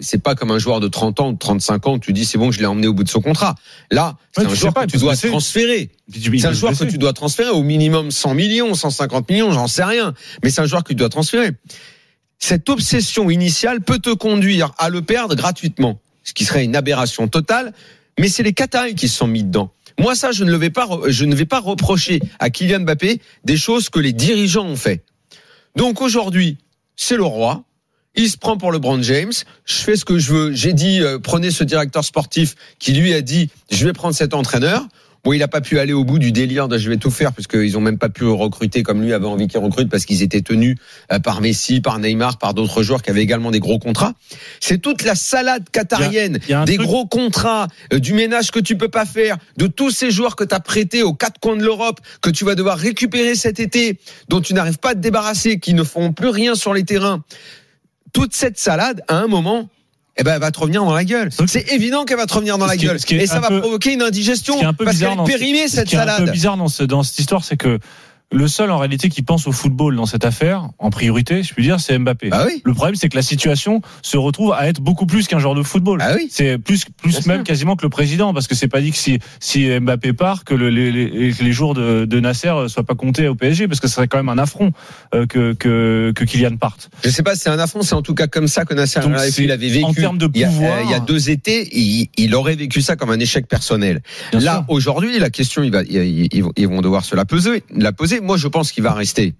c'est 0.00 0.22
pas 0.22 0.34
comme 0.34 0.50
un 0.50 0.58
joueur 0.58 0.80
de 0.80 0.88
30 0.88 1.20
ans 1.20 1.28
ou 1.30 1.32
de 1.32 1.38
35 1.38 1.86
ans, 1.86 1.98
tu 1.98 2.12
dis 2.12 2.24
c'est 2.24 2.38
bon, 2.38 2.50
je 2.50 2.58
l'ai 2.60 2.66
emmené 2.66 2.86
au 2.86 2.92
bout 2.92 3.04
de 3.04 3.08
son 3.08 3.20
contrat. 3.20 3.54
Là, 3.90 4.16
c'est 4.32 4.42
Ouais, 4.42 4.52
un 4.52 4.54
joueur 4.54 4.74
pas, 4.74 4.86
que 4.86 4.92
tu 4.92 4.98
dois 4.98 5.16
transférer. 5.16 5.90
C'est 6.12 6.46
un 6.46 6.52
joueur 6.52 6.76
que 6.76 6.84
tu 6.84 6.98
dois 6.98 7.12
transférer 7.12 7.50
au 7.50 7.62
minimum 7.62 8.10
100 8.10 8.34
millions, 8.34 8.74
150 8.74 9.30
millions, 9.30 9.52
j'en 9.52 9.66
sais 9.66 9.84
rien. 9.84 10.14
Mais 10.42 10.50
c'est 10.50 10.60
un 10.60 10.66
joueur 10.66 10.82
que 10.82 10.88
tu 10.88 10.94
dois 10.94 11.08
transférer. 11.08 11.52
Cette 12.38 12.68
obsession 12.68 13.30
initiale 13.30 13.80
peut 13.80 13.98
te 13.98 14.10
conduire 14.10 14.72
à 14.78 14.90
le 14.90 15.02
perdre 15.02 15.34
gratuitement, 15.34 16.00
ce 16.24 16.32
qui 16.34 16.44
serait 16.44 16.64
une 16.64 16.76
aberration 16.76 17.28
totale. 17.28 17.72
Mais 18.18 18.28
c'est 18.28 18.42
les 18.42 18.52
Qataris 18.52 18.94
qui 18.94 19.08
se 19.08 19.16
sont 19.16 19.26
mis 19.26 19.42
dedans. 19.42 19.72
Moi, 19.98 20.14
ça, 20.14 20.32
je 20.32 20.44
ne 20.44 20.50
le 20.50 20.56
vais 20.56 20.70
pas, 20.70 20.88
je 21.06 21.24
ne 21.24 21.34
vais 21.34 21.46
pas 21.46 21.60
reprocher 21.60 22.20
à 22.38 22.50
Kylian 22.50 22.80
Mbappé 22.80 23.20
des 23.44 23.56
choses 23.56 23.88
que 23.88 24.00
les 24.00 24.12
dirigeants 24.12 24.66
ont 24.66 24.76
fait. 24.76 25.04
Donc 25.76 26.00
aujourd'hui, 26.00 26.58
c'est 26.96 27.16
le 27.16 27.24
roi. 27.24 27.64
Il 28.16 28.30
se 28.30 28.36
prend 28.36 28.56
pour 28.56 28.70
LeBron 28.72 29.02
James. 29.02 29.32
Je 29.64 29.74
fais 29.74 29.96
ce 29.96 30.04
que 30.04 30.18
je 30.18 30.32
veux. 30.32 30.52
J'ai 30.52 30.72
dit, 30.72 31.00
euh, 31.00 31.18
prenez 31.18 31.50
ce 31.50 31.64
directeur 31.64 32.04
sportif 32.04 32.54
qui 32.78 32.92
lui 32.92 33.12
a 33.12 33.20
dit, 33.20 33.50
je 33.70 33.84
vais 33.86 33.92
prendre 33.92 34.14
cet 34.14 34.34
entraîneur. 34.34 34.86
Bon, 35.24 35.32
il 35.32 35.38
n'a 35.38 35.48
pas 35.48 35.62
pu 35.62 35.78
aller 35.78 35.94
au 35.94 36.04
bout 36.04 36.18
du 36.18 36.32
délire 36.32 36.68
de 36.68 36.76
je 36.76 36.90
vais 36.90 36.98
tout 36.98 37.10
faire 37.10 37.32
puisqu'ils 37.32 37.78
ont 37.78 37.80
même 37.80 37.96
pas 37.96 38.10
pu 38.10 38.26
recruter 38.26 38.82
comme 38.82 39.00
lui 39.02 39.14
avait 39.14 39.24
envie 39.26 39.48
qu'il 39.48 39.58
recrute 39.58 39.88
parce 39.88 40.04
qu'ils 40.04 40.22
étaient 40.22 40.42
tenus 40.42 40.76
euh, 41.10 41.18
par 41.18 41.40
Messi, 41.40 41.80
par 41.80 41.98
Neymar, 41.98 42.36
par 42.36 42.52
d'autres 42.52 42.82
joueurs 42.82 43.00
qui 43.00 43.08
avaient 43.08 43.22
également 43.22 43.50
des 43.50 43.58
gros 43.58 43.78
contrats. 43.78 44.12
C'est 44.60 44.76
toute 44.82 45.02
la 45.02 45.14
salade 45.14 45.64
qatarienne, 45.72 46.40
y 46.46 46.52
a 46.52 46.66
des 46.66 46.74
truc- 46.74 46.86
gros 46.86 47.06
contrats, 47.06 47.68
euh, 47.94 48.00
du 48.00 48.12
ménage 48.12 48.50
que 48.50 48.60
tu 48.60 48.76
peux 48.76 48.90
pas 48.90 49.06
faire, 49.06 49.38
de 49.56 49.66
tous 49.66 49.90
ces 49.90 50.10
joueurs 50.10 50.36
que 50.36 50.44
tu 50.44 50.54
as 50.54 50.60
prêtés 50.60 51.02
aux 51.02 51.14
quatre 51.14 51.40
coins 51.40 51.56
de 51.56 51.64
l'Europe, 51.64 52.00
que 52.20 52.28
tu 52.28 52.44
vas 52.44 52.54
devoir 52.54 52.76
récupérer 52.76 53.34
cet 53.34 53.60
été, 53.60 53.98
dont 54.28 54.42
tu 54.42 54.52
n'arrives 54.52 54.78
pas 54.78 54.90
à 54.90 54.94
te 54.94 55.00
débarrasser, 55.00 55.58
qui 55.58 55.72
ne 55.72 55.84
font 55.84 56.12
plus 56.12 56.28
rien 56.28 56.54
sur 56.54 56.74
les 56.74 56.84
terrains. 56.84 57.24
Toute 58.14 58.34
cette 58.34 58.58
salade, 58.58 59.02
à 59.08 59.16
un 59.16 59.26
moment, 59.26 59.68
eh 60.16 60.22
ben, 60.22 60.34
elle 60.34 60.40
va 60.40 60.50
te 60.50 60.58
revenir 60.60 60.82
dans 60.84 60.94
la 60.94 61.04
gueule. 61.04 61.28
Donc- 61.36 61.48
C'est 61.50 61.70
évident 61.72 62.04
qu'elle 62.04 62.16
va 62.16 62.24
te 62.26 62.32
revenir 62.32 62.56
dans 62.56 62.64
Ce 62.66 62.70
la 62.70 62.76
gueule. 62.78 62.98
ce 63.00 63.14
Et 63.14 63.26
ça 63.26 63.40
va 63.40 63.48
peu- 63.48 63.60
provoquer 63.60 63.92
une 63.92 64.02
indigestion. 64.02 64.58
Ce 64.58 64.64
un 64.64 64.72
peu 64.72 64.84
parce 64.86 64.98
qu'elle 64.98 65.08
est 65.08 65.16
ce- 65.16 65.26
périmée, 65.26 65.68
Ce 65.68 65.76
cette 65.76 65.88
qui 65.88 65.96
est 65.96 65.98
un 65.98 66.04
peu 66.06 66.10
salade. 66.12 66.30
bizarre 66.30 66.56
dans, 66.56 66.68
ce- 66.68 66.84
dans 66.84 67.02
cette 67.02 67.18
histoire, 67.18 67.44
c'est 67.44 67.56
que 67.58 67.78
le 68.34 68.48
seul 68.48 68.70
en 68.70 68.78
réalité 68.78 69.08
qui 69.08 69.22
pense 69.22 69.46
au 69.46 69.52
football 69.52 69.96
dans 69.96 70.06
cette 70.06 70.24
affaire, 70.24 70.68
en 70.78 70.90
priorité, 70.90 71.42
je 71.42 71.54
puis 71.54 71.62
dire, 71.62 71.78
c'est 71.80 71.96
Mbappé. 71.98 72.30
Bah 72.30 72.44
oui. 72.46 72.60
Le 72.64 72.74
problème, 72.74 72.96
c'est 72.96 73.08
que 73.08 73.16
la 73.16 73.22
situation 73.22 73.80
se 74.02 74.16
retrouve 74.16 74.52
à 74.52 74.68
être 74.68 74.80
beaucoup 74.80 75.06
plus 75.06 75.26
qu'un 75.28 75.38
joueur 75.38 75.54
de 75.54 75.62
football. 75.62 75.98
Bah 76.00 76.12
oui. 76.16 76.26
C'est 76.30 76.58
plus, 76.58 76.84
plus 76.84 77.10
Bien 77.12 77.20
même 77.26 77.36
sûr. 77.38 77.44
quasiment 77.44 77.76
que 77.76 77.82
le 77.84 77.88
président, 77.90 78.34
parce 78.34 78.46
que 78.48 78.54
c'est 78.54 78.68
pas 78.68 78.80
dit 78.80 78.90
que 78.90 78.96
si, 78.96 79.18
si 79.40 79.68
Mbappé 79.80 80.12
part, 80.12 80.44
que 80.44 80.54
le- 80.54 80.68
les, 80.68 80.90
les, 80.90 81.30
les 81.32 81.52
jours 81.52 81.74
de, 81.74 82.04
de 82.04 82.20
Nasser 82.20 82.52
soient 82.68 82.82
pas 82.84 82.94
comptés 82.96 83.28
au 83.28 83.34
PSG, 83.36 83.68
parce 83.68 83.80
que 83.80 83.86
ce 83.88 83.94
serait 83.94 84.08
quand 84.08 84.18
même 84.18 84.28
un 84.28 84.38
affront 84.38 84.72
euh, 85.14 85.26
que, 85.26 85.52
que, 85.52 86.12
que 86.14 86.24
Kylian 86.24 86.56
parte. 86.56 86.90
Je 87.04 87.10
sais 87.10 87.22
pas, 87.22 87.36
c'est 87.36 87.50
un 87.50 87.58
affront, 87.58 87.82
c'est 87.82 87.94
en 87.94 88.02
tout 88.02 88.14
cas 88.14 88.26
comme 88.26 88.48
ça 88.48 88.64
que 88.64 88.74
Nasser 88.74 89.00
Donc, 89.00 89.16
c'est- 89.18 89.46
l'avait 89.46 89.68
vécu. 89.68 89.84
en 89.84 89.94
termes 89.94 90.18
de 90.18 90.28
il 90.34 90.40
y 90.40 90.44
a- 90.44 90.48
pouvoir- 90.48 90.78
euh, 90.78 90.82
il 90.84 90.90
y 90.90 90.94
a 90.94 91.00
deux 91.00 91.30
étés, 91.30 91.68
il, 91.72 92.08
il 92.16 92.34
aurait 92.34 92.56
vécu 92.56 92.82
ça 92.82 92.96
comme 92.96 93.10
un 93.10 93.20
échec 93.20 93.46
personnel. 93.46 94.02
Bien 94.32 94.40
Là, 94.40 94.64
aujourd'hui, 94.68 95.18
la 95.18 95.30
question, 95.30 95.62
il 95.62 95.70
va, 95.70 95.82
ils, 95.84 96.42
vont- 96.42 96.52
ils 96.56 96.66
vont 96.68 96.80
devoir 96.82 97.04
se 97.04 97.14
la 97.14 97.24
poser. 97.24 97.62
La 97.70 97.92
poser. 97.92 98.20
Moi, 98.24 98.36
je 98.36 98.48
pense 98.48 98.72
qu'il 98.72 98.82
va 98.82 98.92
rester. 98.94 99.34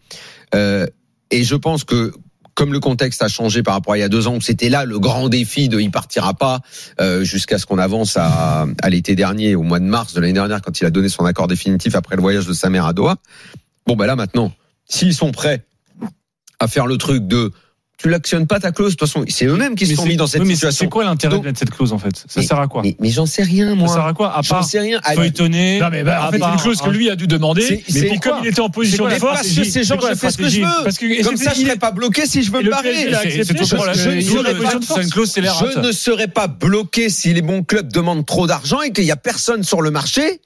Euh, 0.54 0.86
et 1.30 1.42
je 1.42 1.56
pense 1.56 1.84
que 1.84 2.12
comme 2.54 2.72
le 2.72 2.80
contexte 2.80 3.22
a 3.22 3.28
changé 3.28 3.62
par 3.62 3.74
rapport 3.74 3.94
à 3.94 3.98
il 3.98 4.00
y 4.00 4.04
a 4.04 4.08
deux 4.08 4.28
ans, 4.28 4.38
c'était 4.40 4.68
là 4.68 4.84
le 4.84 4.98
grand 4.98 5.28
défi 5.28 5.68
de 5.68 5.80
il 5.80 5.90
partira 5.90 6.34
pas 6.34 6.60
euh, 7.00 7.24
jusqu'à 7.24 7.58
ce 7.58 7.66
qu'on 7.66 7.78
avance 7.78 8.16
à, 8.16 8.66
à 8.80 8.90
l'été 8.90 9.16
dernier, 9.16 9.56
au 9.56 9.62
mois 9.62 9.80
de 9.80 9.86
mars 9.86 10.14
de 10.14 10.20
l'année 10.20 10.34
dernière, 10.34 10.62
quand 10.62 10.80
il 10.80 10.84
a 10.84 10.90
donné 10.90 11.08
son 11.08 11.24
accord 11.24 11.48
définitif 11.48 11.96
après 11.96 12.14
le 12.14 12.22
voyage 12.22 12.46
de 12.46 12.52
sa 12.52 12.70
mère 12.70 12.86
à 12.86 12.92
Doha. 12.92 13.16
Bon, 13.86 13.96
ben 13.96 14.06
là 14.06 14.14
maintenant, 14.14 14.52
s'ils 14.86 15.14
sont 15.14 15.32
prêts 15.32 15.64
à 16.60 16.68
faire 16.68 16.86
le 16.86 16.96
truc 16.96 17.26
de 17.26 17.50
tu 17.96 18.08
l'actionnes 18.08 18.46
pas 18.46 18.58
ta 18.60 18.72
clause, 18.72 18.92
de 18.92 18.96
toute 18.96 19.08
façon, 19.08 19.24
c'est 19.28 19.46
eux-mêmes 19.46 19.76
qui 19.76 19.86
se 19.86 19.94
sont 19.94 20.04
mis 20.04 20.16
dans 20.16 20.26
cette 20.26 20.42
oui, 20.42 20.48
mais 20.48 20.54
situation. 20.54 20.84
C'est 20.86 20.90
quoi 20.90 21.04
l'intérêt 21.04 21.38
de 21.38 21.44
mettre 21.44 21.58
cette 21.60 21.70
clause 21.70 21.92
en 21.92 21.98
fait? 21.98 22.16
Ça 22.16 22.24
Mais- 22.40 22.42
sert 22.42 22.58
à 22.58 22.66
quoi? 22.66 22.82
Mais, 22.82 22.96
mais 22.98 23.10
j'en 23.10 23.24
sais 23.24 23.42
rien, 23.44 23.74
moi. 23.76 23.86
Ça 23.88 23.94
sert 23.94 24.06
à 24.06 24.12
quoi? 24.12 24.36
À 24.36 24.42
J'en 24.42 24.56
part 24.56 24.64
sais 24.64 24.80
rien. 24.80 25.00
Ah, 25.04 25.14
feuilletonner. 25.14 25.78
Non 25.80 25.88
mais 25.90 26.02
bah, 26.02 26.26
en 26.26 26.30
fait 26.32 26.38
c'est 26.40 26.44
une 26.52 26.58
chose 26.58 26.80
que 26.80 26.90
lui 26.90 27.08
a 27.08 27.16
dû 27.16 27.26
demander. 27.26 27.82
C'est- 27.88 28.02
Mais 28.02 28.08
puis 28.10 28.18
comme 28.20 28.38
il 28.42 28.48
était 28.48 28.60
en 28.60 28.68
position 28.68 29.04
de 29.06 29.10
force, 29.14 29.34
parce 29.36 29.48
que 29.48 29.60
dit- 29.62 29.70
ces 29.70 29.84
gens, 29.84 29.94
c'est 29.94 30.00
quoi 30.00 30.10
je 30.10 30.18
fais 30.18 30.30
ce 30.30 30.38
que 30.38 30.48
je 30.48 30.60
veux. 30.60 30.84
Parce 30.84 30.98
que 30.98 31.06
et 31.06 31.22
Comme 31.22 31.36
ça, 31.36 31.52
je 31.54 31.60
il 31.60 31.66
serais 31.66 31.76
pas 31.78 31.92
bloqué 31.92 32.26
si 32.26 32.42
je 32.42 32.50
veux 32.50 32.58
me 32.58 32.64
le 32.64 32.70
barrer. 32.70 33.06
Clause. 35.12 35.32
Je 35.74 35.80
ne 35.80 35.92
serais 35.92 36.28
pas 36.28 36.46
bloqué 36.48 37.08
si 37.10 37.32
les 37.32 37.42
bons 37.42 37.62
clubs 37.62 37.92
demandent 37.92 38.26
trop 38.26 38.46
d'argent 38.46 38.80
et 38.82 38.92
qu'il 38.92 39.04
y 39.04 39.10
a 39.12 39.16
personne 39.16 39.62
sur 39.62 39.80
le 39.82 39.90
marché 39.90 40.40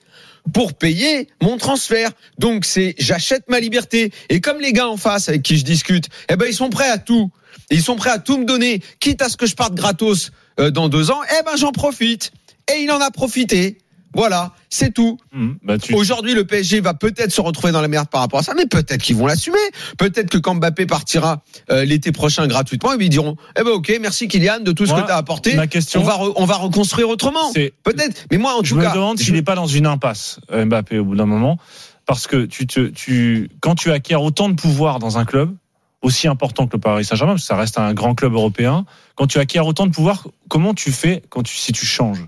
pour 0.53 0.75
payer 0.75 1.29
mon 1.43 1.57
transfert. 1.57 2.11
Donc 2.39 2.65
c'est 2.65 2.95
j'achète 2.99 3.49
ma 3.49 3.61
liberté. 3.61 4.13
Et 4.29 4.41
comme 4.41 4.61
les 4.61 4.73
gars 4.73 4.89
en 4.89 4.97
face 4.97 5.29
avec 5.29 5.43
qui 5.43 5.57
je 5.57 5.65
discute, 5.65 6.07
eh 6.29 6.37
ben 6.37 6.47
ils 6.47 6.55
sont 6.55 6.71
prêts 6.71 6.89
à 6.91 6.99
tout. 6.99 7.31
Ils 7.71 7.83
sont 7.83 7.97
prêts 7.97 8.11
à 8.11 8.19
tout 8.19 8.39
me 8.39 8.45
donner, 8.45 8.81
quitte 9.01 9.21
à 9.23 9.29
ce 9.29 9.37
que 9.37 9.47
je 9.47 9.55
parte 9.55 9.75
gratos 9.75 10.31
euh, 10.59 10.71
dans 10.71 10.89
deux 10.89 11.11
ans. 11.11 11.21
Eh 11.39 11.45
ben 11.45 11.57
j'en 11.57 11.73
profite. 11.73 12.33
Et 12.73 12.83
il 12.83 12.91
en 12.91 13.01
a 13.01 13.11
profité. 13.11 13.79
Voilà, 14.19 14.53
c'est 14.69 14.93
tout. 14.93 15.17
Hum, 15.33 15.59
bah, 15.63 15.79
tu- 15.79 15.95
Aujourd'hui, 15.95 16.35
le 16.35 16.45
PSG 16.45 16.81
va 16.81 16.93
peut-être 16.93 17.31
se 17.31 17.41
retrouver 17.41 17.73
dans 17.73 17.81
la 17.81 17.87
merde 17.87 18.09
par 18.09 18.21
rapport 18.21 18.41
à 18.41 18.43
ça, 18.43 18.53
mais 18.57 18.67
peut-être 18.67 19.01
qu'ils 19.01 19.15
vont 19.15 19.27
l'assumer. 19.27 19.57
Peut-être 19.97 20.29
que 20.29 20.39
quand 20.39 20.57
Mbappé 20.57 20.87
partira 20.87 21.43
euh, 21.71 21.85
l'été 21.85 22.11
prochain 22.11 22.47
gratuitement, 22.49 22.93
ils 22.95 23.09
diront 23.09 23.37
"Eh 23.59 23.63
ben 23.63 23.71
OK, 23.71 23.97
merci 24.01 24.27
Kylian 24.27 24.59
de 24.61 24.73
tout 24.73 24.87
ce 24.87 24.91
Moi, 24.91 25.03
que 25.03 25.07
tu 25.07 25.13
as 25.13 25.17
apporté. 25.17 25.55
ma 25.55 25.69
question- 25.69 26.01
on 26.01 26.05
va 26.05 26.15
re- 26.17 26.33
on 26.35 26.45
va 26.47 26.57
reconstruire 26.57 27.09
autrement." 27.09 27.53
Peut-être, 27.85 28.27
mais 28.33 28.39
moi 28.39 28.59
en 28.59 28.65
je 28.65 28.71
tout 28.71 28.77
me 28.77 28.83
cas, 28.83 28.93
demande 28.93 29.19
s'il 29.21 29.35
n'est 29.35 29.43
pas 29.43 29.55
dans 29.55 29.67
une 29.69 29.87
impasse, 29.87 30.41
euh, 30.51 30.65
Mbappé, 30.65 30.99
au 30.99 31.05
bout 31.05 31.15
d'un 31.15 31.27
moment, 31.27 31.57
parce 32.05 32.27
que 32.27 32.45
tu 32.45 32.67
te, 32.67 32.89
tu, 32.89 33.49
quand 33.61 33.77
tu 33.77 33.93
acquiers 33.93 34.17
autant 34.17 34.49
de 34.49 34.55
pouvoir 34.55 34.99
dans 34.99 35.17
un 35.19 35.25
club, 35.25 35.55
aussi 36.03 36.27
important 36.27 36.67
que 36.67 36.77
le 36.77 36.81
Paris 36.81 37.05
Saint-Germain, 37.05 37.35
parce 37.35 37.43
que 37.43 37.47
ça 37.49 37.57
reste 37.57 37.79
un 37.79 37.93
grand 37.95 38.15
club 38.17 38.33
européen, 38.35 38.85
quand 39.15 39.27
tu 39.29 39.39
acquiers 39.39 39.61
autant 39.61 39.87
de 39.87 39.93
pouvoir, 39.93 40.27
comment 40.49 40.75
tu 40.75 40.91
fais 40.93 41.23
quand 41.29 41.43
tu, 41.45 41.55
si 41.57 41.73
tu 41.73 41.87
changes? 41.87 42.25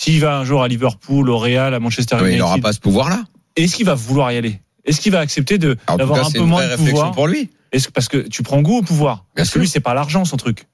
S'il 0.00 0.18
va 0.20 0.38
un 0.38 0.44
jour 0.44 0.62
à 0.62 0.68
Liverpool, 0.68 1.28
au 1.28 1.36
Real, 1.36 1.74
à 1.74 1.78
Manchester 1.78 2.16
Oui, 2.16 2.22
il 2.22 2.26
United, 2.28 2.40
n'aura 2.40 2.58
pas 2.58 2.72
ce 2.72 2.80
pouvoir-là. 2.80 3.22
est-ce 3.56 3.76
qu'il 3.76 3.84
va 3.84 3.92
vouloir 3.94 4.32
y 4.32 4.38
aller? 4.38 4.58
Est-ce 4.86 4.98
qu'il 4.98 5.12
va 5.12 5.18
accepter 5.20 5.58
de 5.58 5.76
d'avoir 5.98 6.26
un 6.26 6.30
peu 6.30 6.40
moins 6.40 6.66
de 6.66 6.76
pouvoir? 6.76 7.12
pour 7.12 7.26
lui. 7.26 7.50
Est-ce 7.70 7.88
que 7.88 7.92
parce 7.92 8.08
que 8.08 8.16
tu 8.16 8.42
prends 8.42 8.62
goût 8.62 8.78
au 8.78 8.82
pouvoir? 8.82 9.16
Bien 9.36 9.44
Parce 9.44 9.50
que 9.50 9.58
lui, 9.58 9.68
c'est 9.68 9.80
pas 9.80 9.92
l'argent 9.92 10.24
son 10.24 10.38
truc. 10.38 10.64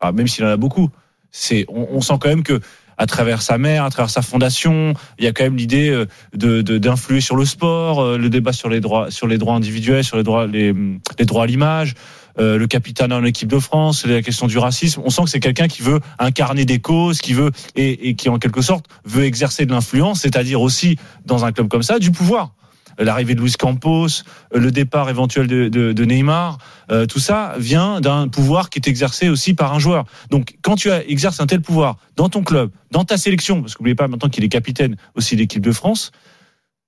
Ah, 0.00 0.12
même 0.12 0.28
s'il 0.28 0.44
en 0.44 0.48
a 0.48 0.56
beaucoup. 0.56 0.90
c'est, 1.32 1.66
on, 1.68 1.88
on 1.90 2.00
sent 2.00 2.14
quand 2.20 2.28
même 2.28 2.44
que 2.44 2.60
à 3.00 3.06
travers 3.06 3.42
sa 3.42 3.58
mère, 3.58 3.84
à 3.84 3.90
travers 3.90 4.10
sa 4.10 4.22
fondation, 4.22 4.94
il 5.18 5.24
y 5.24 5.28
a 5.28 5.32
quand 5.32 5.42
même 5.44 5.56
l'idée 5.56 5.88
euh, 5.90 6.06
de 6.34 6.62
de- 6.62 6.78
d'influer 6.78 7.20
sur 7.20 7.34
le 7.36 7.44
sport, 7.44 8.00
euh, 8.00 8.16
le 8.16 8.30
débat 8.30 8.52
sur 8.52 8.68
les 8.68 8.80
droits 8.80 9.10
sur 9.10 9.26
les 9.26 9.38
droits 9.38 9.54
individuels, 9.56 10.04
sur 10.04 10.16
les 10.16 10.22
droits 10.22 10.46
les, 10.46 10.72
les 11.18 11.24
droits 11.24 11.42
à 11.42 11.46
l'image. 11.46 11.94
Euh, 12.38 12.58
le 12.58 12.66
capitaine 12.66 13.12
en 13.12 13.24
équipe 13.24 13.48
de 13.48 13.58
France, 13.58 14.06
la 14.06 14.22
question 14.22 14.46
du 14.46 14.58
racisme. 14.58 15.02
On 15.04 15.10
sent 15.10 15.22
que 15.24 15.30
c'est 15.30 15.40
quelqu'un 15.40 15.68
qui 15.68 15.82
veut 15.82 16.00
incarner 16.18 16.64
des 16.64 16.78
causes, 16.78 17.20
qui 17.20 17.32
veut 17.32 17.50
et, 17.74 18.14
qui 18.14 18.28
en 18.28 18.38
quelque 18.38 18.62
sorte 18.62 18.86
veut 19.04 19.24
exercer 19.24 19.66
de 19.66 19.72
l'influence, 19.72 20.20
c'est-à-dire 20.20 20.60
aussi 20.60 20.98
dans 21.26 21.44
un 21.44 21.52
club 21.52 21.68
comme 21.68 21.82
ça 21.82 21.98
du 21.98 22.10
pouvoir. 22.10 22.52
L'arrivée 22.98 23.34
de 23.34 23.40
Luis 23.40 23.52
Campos, 23.52 24.06
euh, 24.54 24.58
le 24.58 24.70
départ 24.70 25.08
éventuel 25.08 25.46
de, 25.46 26.04
Neymar, 26.04 26.58
euh, 26.90 27.06
tout 27.06 27.20
ça 27.20 27.54
vient 27.58 28.00
d'un 28.00 28.28
pouvoir 28.28 28.70
qui 28.70 28.78
est 28.78 28.88
exercé 28.88 29.28
aussi 29.28 29.54
par 29.54 29.72
un 29.72 29.78
joueur. 29.78 30.04
Donc, 30.30 30.56
quand 30.62 30.76
tu 30.76 30.90
exerces 30.90 31.40
un 31.40 31.46
tel 31.46 31.60
pouvoir 31.60 31.96
dans 32.16 32.28
ton 32.28 32.42
club, 32.42 32.70
dans 32.90 33.04
ta 33.04 33.16
sélection, 33.16 33.60
parce 33.62 33.74
qu'oubliez 33.74 33.94
pas 33.94 34.08
maintenant 34.08 34.28
qu'il 34.28 34.42
est 34.42 34.48
capitaine 34.48 34.96
aussi 35.14 35.36
de 35.36 35.40
l'équipe 35.40 35.62
de 35.62 35.72
France, 35.72 36.12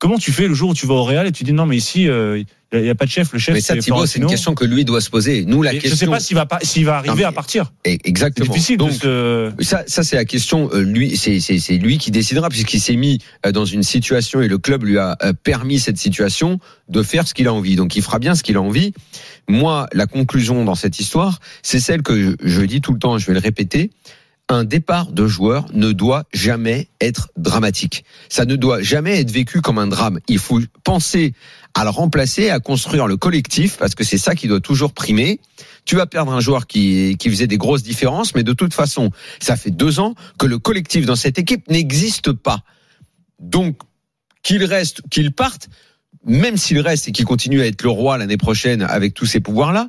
comment 0.00 0.19
tu 0.19 0.33
fais 0.33 0.49
le 0.49 0.54
jour 0.54 0.71
où 0.71 0.75
tu 0.75 0.87
vas 0.87 0.95
au 0.95 1.04
Real 1.04 1.28
et 1.28 1.33
tu 1.33 1.45
dis 1.45 1.52
non 1.52 1.66
mais 1.66 1.76
ici 1.76 2.09
euh, 2.09 2.42
il 2.73 2.83
n'y 2.83 2.88
a, 2.88 2.95
pas 2.95 3.04
de 3.04 3.11
chef, 3.11 3.33
le 3.33 3.40
chef 3.40 3.54
Mais 3.54 3.61
ça, 3.61 3.75
c'est 3.75 3.80
Thibaut, 3.80 4.07
c'est 4.07 4.21
une 4.21 4.26
question 4.26 4.54
que 4.54 4.64
lui 4.64 4.85
doit 4.85 5.00
se 5.00 5.11
poser. 5.11 5.45
Nous, 5.45 5.61
la 5.61 5.73
question. 5.73 5.90
Je 5.90 5.95
sais 5.97 6.07
pas 6.07 6.21
s'il 6.21 6.37
va 6.37 6.47
pas, 6.47 6.61
s'il 6.62 6.85
va 6.85 6.99
arriver 6.99 7.11
Non, 7.11 7.16
mais- 7.16 7.25
à 7.25 7.33
partir. 7.33 7.73
C'est 7.85 7.99
Exactement. 8.04 8.52
difficile 8.52 8.76
Donc, 8.76 8.90
de 8.90 8.95
se. 9.59 9.64
Ça, 9.64 9.83
ça 9.88 10.04
c'est 10.04 10.14
la 10.14 10.25
question. 10.25 10.71
euh, 10.73 10.80
Lui, 10.83 11.16
c'est 11.16 11.40
c'est 11.40 11.59
c'est 11.59 11.78
lui 11.78 11.99
qui 11.99 12.12
décidera 12.12 12.49
puisqu'il 12.49 12.80
s'est 12.80 12.95
mis 12.95 13.19
euh, 13.45 13.50
dans 13.50 13.64
une 13.64 13.83
situation 13.83 14.40
et 14.40 14.47
le 14.47 14.59
club 14.59 14.85
lui 14.85 14.99
a 14.99 15.16
euh, 15.25 15.33
permis 15.33 15.80
cette 15.80 15.99
situation 15.99 16.61
de 16.88 17.02
faire 17.02 17.26
ce 17.26 17.35
qu'il 17.35 17.49
a 17.49 17.52
envie. 17.52 17.75
Donc, 17.75 17.97
il 17.97 18.02
fera 18.02 18.21
bien 18.21 18.37
ce 18.37 18.45
qu'il 18.45 18.57
a 18.57 18.62
envie. 18.62 18.92
Moi, 19.49 19.88
la 19.92 20.07
conclusion 20.07 20.64
dans 20.64 20.76
cette 20.76 21.00
histoire, 21.00 21.40
c'est 21.62 21.80
celle 21.80 22.02
que 22.02 22.23
je, 22.23 22.30
je 22.40 22.62
dis 22.62 22.80
tout 22.80 22.92
le 22.92 23.00
temps. 23.00 23.19
Je 23.19 23.26
vais 23.26 23.35
le 23.35 23.40
répéter. 23.40 23.90
Un 24.52 24.64
départ 24.64 25.12
de 25.12 25.28
joueur 25.28 25.66
ne 25.75 25.92
doit 25.92 26.25
jamais 26.33 26.88
être 27.00 27.30
dramatique. 27.37 28.04
Ça 28.28 28.45
ne 28.45 28.57
doit 28.57 28.83
jamais 28.83 29.21
être 29.21 29.30
vécu 29.30 29.61
comme 29.61 29.78
un 29.78 29.87
drame. 29.87 30.19
Il 30.26 30.40
faut 30.40 30.59
penser 30.83 31.35
à 31.75 31.85
le 31.85 31.90
remplacer, 31.90 32.50
à 32.50 32.59
construire 32.59 33.07
le 33.07 33.16
collectif, 33.16 33.76
parce 33.76 33.95
que 33.95 34.02
c'est 34.02 34.19
ça 34.19 34.35
qui 34.35 34.49
doit 34.49 34.59
toujours 34.59 34.92
primer. 34.92 35.38
Tu 35.85 35.95
vas 35.95 36.07
perdre 36.07 36.33
un 36.33 36.40
joueur 36.40 36.66
qui, 36.66 37.16
faisait 37.23 37.47
des 37.47 37.59
grosses 37.59 37.85
différences, 37.85 38.35
mais 38.35 38.42
de 38.42 38.52
toute 38.52 38.75
façon, 38.75 39.12
ça 39.38 39.54
fait 39.54 39.71
deux 39.71 40.00
ans 40.00 40.16
que 40.37 40.47
le 40.47 40.59
collectif 40.59 41.07
dans 41.07 41.14
cette 41.14 41.38
équipe 41.38 41.71
n'existe 41.71 42.33
pas. 42.33 42.64
Donc, 43.38 43.78
qu'il 44.42 44.64
reste, 44.64 45.02
qu'il 45.11 45.30
parte, 45.30 45.69
même 46.25 46.57
s'il 46.57 46.80
reste 46.80 47.07
et 47.07 47.12
qu'il 47.12 47.25
continue 47.25 47.62
à 47.62 47.66
être 47.66 47.83
le 47.83 47.90
roi 47.90 48.19
l'année 48.19 48.37
prochaine 48.37 48.83
avec 48.83 49.14
tous 49.14 49.26
ces 49.26 49.38
pouvoirs-là, 49.38 49.87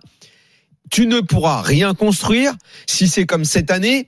tu 0.92 1.08
ne 1.08 1.20
pourras 1.20 1.64
rien 1.64 1.96
construire 1.96 2.54
si 2.86 3.08
c'est 3.08 3.26
comme 3.26 3.44
cette 3.44 3.72
année, 3.72 4.08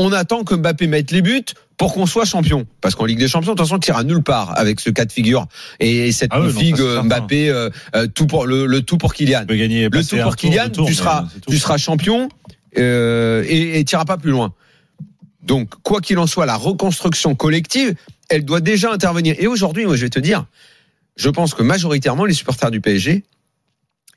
on 0.00 0.12
attend 0.12 0.44
que 0.44 0.54
Mbappé 0.54 0.86
mette 0.86 1.10
les 1.10 1.20
buts 1.20 1.44
pour 1.76 1.92
qu'on 1.92 2.06
soit 2.06 2.24
champion. 2.24 2.66
Parce 2.80 2.94
qu'en 2.94 3.04
Ligue 3.04 3.18
des 3.18 3.28
Champions, 3.28 3.52
de 3.52 3.56
toute 3.56 3.66
façon, 3.66 3.78
tu 3.78 3.90
iras 3.90 4.02
nulle 4.02 4.22
part 4.22 4.58
avec 4.58 4.80
ce 4.80 4.88
cas 4.88 5.04
de 5.04 5.12
figure 5.12 5.46
et 5.78 6.10
cette 6.10 6.30
Ah 6.32 6.40
non, 6.40 6.50
certain. 6.50 7.02
Mbappé, 7.04 7.50
euh, 7.50 7.68
euh, 7.94 8.06
tout 8.06 8.26
pour 8.26 8.46
le, 8.46 8.64
le 8.64 8.80
tout 8.80 8.96
pour 8.96 9.12
Kylian 9.12 9.44
gagner. 9.44 9.88
le 9.90 10.04
tout 10.04 10.16
pour 10.16 10.36
Kylian, 10.36 10.70
tu 10.70 10.94
seras, 10.94 11.26
tu 11.46 11.58
seras 11.58 11.76
champion 11.76 12.30
euh, 12.78 13.44
et 13.46 13.84
tu 13.84 13.94
n'iras 13.94 14.06
pas 14.06 14.16
plus 14.16 14.30
loin. 14.30 14.54
Donc, 15.42 15.70
quoi 15.82 16.00
qu'il 16.00 16.18
en 16.18 16.26
soit, 16.26 16.46
la 16.46 16.56
reconstruction 16.56 17.34
collective, 17.34 17.94
elle 18.30 18.44
doit 18.44 18.60
déjà 18.60 18.92
intervenir. 18.92 19.34
Et 19.38 19.46
aujourd'hui, 19.46 19.84
moi, 19.84 19.96
je 19.96 20.02
vais 20.02 20.10
te 20.10 20.18
dire, 20.18 20.46
je 21.16 21.28
pense 21.28 21.52
que 21.54 21.62
majoritairement, 21.62 22.24
les 22.24 22.34
supporters 22.34 22.70
du 22.70 22.80
PSG, 22.80 23.24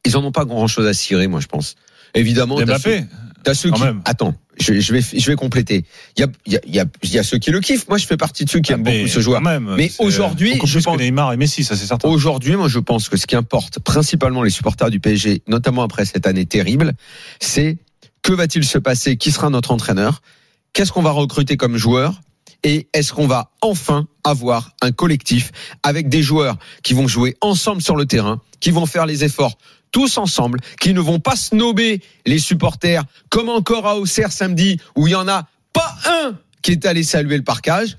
ils 0.06 0.18
en 0.18 0.24
ont 0.24 0.32
pas 0.32 0.46
grand-chose 0.46 0.88
à 0.88 0.94
cirer, 0.94 1.28
moi, 1.28 1.42
je 1.42 1.48
pense. 1.48 1.76
Évidemment, 2.14 2.60
Mbappé. 2.60 3.06
T'as 3.44 3.54
ceux 3.54 3.70
quand 3.70 3.76
qui. 3.78 3.84
même. 3.84 4.02
Attends, 4.06 4.34
je, 4.60 4.80
je 4.80 4.94
vais, 4.94 5.02
je 5.02 5.30
vais 5.32 5.36
compléter. 5.36 5.86
Il 6.18 6.22
y 6.22 6.24
a, 6.24 6.28
il 6.46 6.54
y, 6.54 6.58
a, 6.58 6.62
il 6.66 6.76
y, 6.76 6.80
a, 6.80 6.86
il 7.04 7.10
y 7.14 7.20
a 7.20 7.24
ceux 7.24 7.38
qui 7.38 7.52
le 7.52 7.60
kiffent. 7.60 7.88
Moi, 7.90 7.98
je 7.98 8.06
fais 8.06 8.18
partie 8.18 8.46
de 8.46 8.50
ceux 8.50 8.60
qui 8.60 8.72
aiment 8.72 8.84
Ah, 8.86 8.90
mais 8.90 9.00
beaucoup 9.00 9.10
ce 9.14 9.20
joueur. 9.20 9.42
même, 9.42 9.74
Mais 9.78 9.92
aujourd'hui, 10.00 10.54
beaucoup 10.54 10.68
je 10.68 10.74
plus 10.74 10.84
pense- 10.84 10.98
que 10.98 11.02
Neymar 11.04 11.34
et 11.34 11.38
Messi, 11.38 11.64
ça 11.64 11.76
c'est 11.76 11.86
certain. 11.86 12.10
Aujourd'hui, 12.10 12.56
moi, 12.56 12.68
je 12.68 12.80
pense 12.80 13.10
que 13.10 13.18
ce 13.18 13.26
qui 13.28 13.36
importe 13.36 13.80
principalement 13.80 14.44
les 14.44 14.50
supporters 14.50 14.90
du 14.90 15.00
PSG, 15.00 15.42
notamment 15.48 15.84
après 15.84 16.06
cette 16.06 16.26
année 16.28 16.46
terrible, 16.46 16.94
c'est 17.40 17.78
que 18.22 18.32
va-t-il 18.34 18.64
se 18.66 18.78
passer? 18.78 19.18
Qui 19.18 19.32
sera 19.32 19.50
notre 19.50 19.72
entraîneur? 19.72 20.22
Qu'est-ce 20.74 20.92
qu'on 20.92 21.02
va 21.04 21.12
recruter 21.12 21.58
comme 21.58 21.78
joueur? 21.78 22.22
Et 22.66 22.88
est-ce 22.94 23.12
qu'on 23.12 23.28
va 23.28 23.52
enfin 23.62 24.08
avoir 24.24 24.72
un 24.82 24.94
collectif 24.94 25.52
avec 25.84 26.08
des 26.08 26.24
joueurs 26.24 26.56
qui 26.82 26.94
vont 26.94 27.10
jouer 27.10 27.36
ensemble 27.42 27.82
sur 27.82 27.98
le 27.98 28.06
terrain, 28.06 28.40
qui 28.62 28.72
vont 28.72 28.86
faire 28.86 29.06
les 29.06 29.26
efforts 29.26 29.58
tous 29.94 30.18
ensemble, 30.18 30.60
qui 30.82 30.94
ne 30.94 31.00
vont 31.00 31.20
pas 31.20 31.38
snober 31.38 32.02
les 32.26 32.40
supporters, 32.40 33.04
comme 33.30 33.48
encore 33.48 33.88
à 33.88 33.96
Auxerre 33.96 34.34
samedi, 34.34 34.78
où 34.98 35.08
il 35.08 35.12
y 35.12 35.16
en 35.16 35.30
a 35.30 35.48
pas 35.72 35.96
un 36.06 36.38
qui 36.62 36.72
est 36.74 36.86
allé 36.86 37.04
saluer 37.04 37.38
le 37.38 37.44
parcage, 37.44 37.98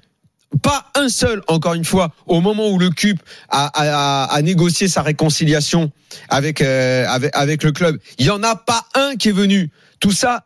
pas 0.63 0.91
un 0.95 1.09
seul, 1.09 1.43
encore 1.49 1.75
une 1.75 1.85
fois, 1.85 2.13
au 2.27 2.41
moment 2.41 2.69
où 2.69 2.79
le 2.79 2.91
CUP 2.91 3.19
a, 3.49 3.67
a- 3.67 4.25
a- 4.25 4.35
a 4.35 4.43
négocié 4.43 4.87
sa 4.89 5.03
réconciliation 5.03 5.91
avec, 6.29 6.61
euh, 6.61 7.07
avec, 7.33 7.63
le 7.65 7.73
club, 7.73 7.99
il 8.19 8.27
y 8.27 8.31
en 8.31 8.43
a 8.43 8.55
pas 8.57 8.87
un 8.95 9.17
qui 9.17 9.31
est 9.31 9.33
venu. 9.33 9.71
Tout 10.01 10.13
ça, 10.13 10.45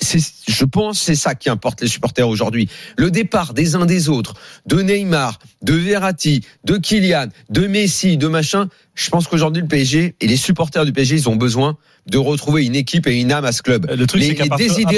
je 0.00 0.64
pense, 0.64 0.98
c'est 1.00 1.14
ça 1.14 1.34
qui 1.34 1.50
importe 1.50 1.82
les 1.82 1.88
supporters 1.88 2.26
aujourd'hui. 2.28 2.68
Le 2.96 3.10
départ 3.10 3.52
des 3.52 3.74
uns 3.76 3.86
des 3.86 4.08
autres, 4.08 4.34
de 4.66 4.80
Neymar, 4.80 5.38
de 5.62 5.74
Verratti, 5.74 6.44
de 6.64 6.76
Kylian, 6.78 7.26
de 7.50 7.66
Messi, 7.66 8.16
de 8.16 8.28
machin. 8.28 8.68
Je 9.02 9.08
pense 9.08 9.26
qu'aujourd'hui 9.26 9.62
le 9.62 9.68
PSG 9.68 10.14
et 10.20 10.26
les 10.26 10.36
supporters 10.36 10.84
du 10.84 10.92
PSG, 10.92 11.14
ils 11.16 11.28
ont 11.30 11.36
besoin 11.36 11.78
de 12.06 12.18
retrouver 12.18 12.66
une 12.66 12.74
équipe 12.74 13.06
et 13.06 13.18
une 13.18 13.32
âme 13.32 13.46
à 13.46 13.52
ce 13.52 13.62
club. 13.62 13.90
Le 13.90 14.06
truc, 14.06 14.20
les 14.20 14.28
les 14.34 14.40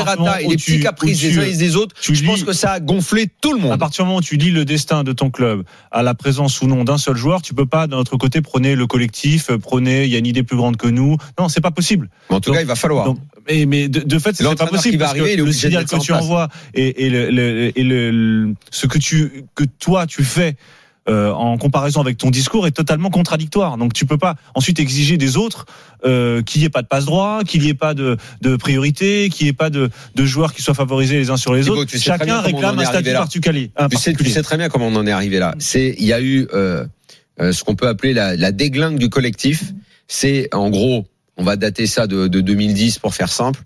à 0.00 0.16
moment 0.16 0.37
et 0.38 0.49
les 0.49 0.56
petits 0.56 0.80
caprices 0.80 1.21
des 1.21 1.38
uns 1.38 1.42
et 1.42 1.56
des 1.56 1.76
autres, 1.76 1.94
je 2.00 2.25
pense 2.25 2.42
que 2.42 2.52
ça 2.52 2.73
a 2.73 2.80
gonflé 2.80 3.28
tout 3.40 3.52
le 3.52 3.61
À 3.61 3.62
monde. 3.62 3.78
partir 3.78 4.02
du 4.04 4.09
moment 4.09 4.18
où 4.18 4.23
tu 4.23 4.37
lis 4.37 4.50
le 4.50 4.64
destin 4.64 5.04
de 5.04 5.12
ton 5.12 5.30
club 5.30 5.62
à 5.92 6.02
la 6.02 6.14
présence 6.14 6.61
ou 6.62 6.66
non 6.66 6.82
d'un 6.82 6.99
seul 6.99 7.16
joueur, 7.16 7.42
tu 7.42 7.54
peux 7.54 7.66
pas 7.66 7.87
d'un 7.87 7.99
autre 7.99 8.16
côté 8.16 8.40
prôner 8.40 8.75
le 8.75 8.88
collectif, 8.88 9.50
euh, 9.50 9.59
prôner 9.59 10.04
il 10.04 10.11
y 10.11 10.16
a 10.16 10.18
une 10.18 10.26
idée 10.26 10.42
plus 10.42 10.56
grande 10.56 10.76
que 10.76 10.88
nous. 10.88 11.16
Non, 11.38 11.49
c'est 11.49 11.61
pas 11.61 11.71
possible. 11.71 12.11
Mais 12.28 12.37
en 12.37 12.40
tout 12.40 12.50
Donc- 12.50 12.56
cas, 12.56 12.62
il 12.62 12.66
va 12.68 12.75
falloir. 12.75 13.04
Donc, 13.04 13.18
mais, 13.49 13.66
mais 13.66 13.88
de, 13.88 14.00
de 14.00 14.18
fait, 14.18 14.35
c'est 14.35 14.42
pas 14.44 14.66
possible 14.66 14.92
qui 14.94 14.97
va 14.97 15.06
parce 15.06 15.18
arriver, 15.18 15.37
que 15.37 15.42
le 15.42 15.52
signal 15.52 15.85
que 15.85 15.97
tu 16.00 16.12
envoies 16.12 16.49
et, 16.75 17.06
et, 17.06 17.11
le, 17.11 17.30
le- 17.30 17.78
et 17.78 17.82
le- 17.85 18.54
ce 18.73 18.87
que 18.88 18.99
tu 18.99 19.44
que 19.54 19.64
toi 19.78 20.06
tu 20.06 20.25
fais 20.25 20.56
euh, 21.09 21.32
en 21.32 21.59
comparaison 21.59 22.00
avec 22.00 22.16
ton 22.16 22.30
discours 22.30 22.66
est 22.68 22.71
totalement 22.73 23.11
contradictoire. 23.11 23.76
Donc 23.76 23.92
tu 23.92 24.06
peux 24.06 24.18
pas 24.18 24.37
ensuite 24.54 24.78
exiger 24.78 25.16
des 25.16 25.37
autres 25.37 25.66
euh, 26.04 26.42
qu'il 26.42 26.61
n'y 26.61 26.66
ait 26.66 26.71
pas 26.71 26.82
de 26.82 26.87
passe 26.87 27.06
droit, 27.06 27.42
qu'il 27.44 27.62
n'y 27.62 27.68
ait 27.68 27.75
pas 27.75 27.92
de, 27.94 28.16
de 28.40 28.54
priorité, 28.56 29.28
qu'il 29.28 29.47
n'y 29.47 29.50
ait 29.50 29.54
pas 29.54 29.68
de, 29.68 29.90
de 30.14 30.25
joueurs 30.25 30.52
qui 30.52 30.62
soient 30.62 30.75
favorisés 30.75 31.18
les 31.18 31.30
uns 31.30 31.37
sur 31.37 31.54
les 31.54 31.62
Thibaut, 31.62 31.78
autres. 31.78 31.90
tu 31.90 31.99
sais 31.99 32.11
très 32.11 32.18
Chacun 32.18 32.40
réclame 32.40 32.78
un 32.78 32.85
statut 32.85 33.12
particulier. 33.12 33.73
un 33.76 33.88
Tu 33.88 33.97
sais, 33.97 34.12
tu 34.14 34.30
sais 34.30 34.42
très 34.42 34.56
bien 34.56 34.68
comment 34.68 34.87
on 34.87 34.94
en 34.94 35.06
est 35.06 35.11
arrivé 35.11 35.40
là. 35.40 35.56
C'est, 35.59 35.94
il 35.99 36.04
y 36.06 36.12
a 36.12 36.21
eu 36.21 36.47
euh, 36.54 36.87
ce 37.38 37.64
qu'on 37.64 37.75
peut 37.75 37.88
appeler 37.88 38.12
la, 38.12 38.37
la 38.37 38.52
déglingue 38.52 38.99
du 38.99 39.09
collectif. 39.09 39.73
C'est 40.06 40.49
en 40.54 40.71
gros, 40.71 41.06
on 41.37 41.42
va 41.42 41.56
dater 41.56 41.88
ça 41.88 42.06
de, 42.06 42.28
de 42.28 42.40
2010 42.40 43.00
pour 43.00 43.14
faire 43.14 43.28
simple. 43.32 43.62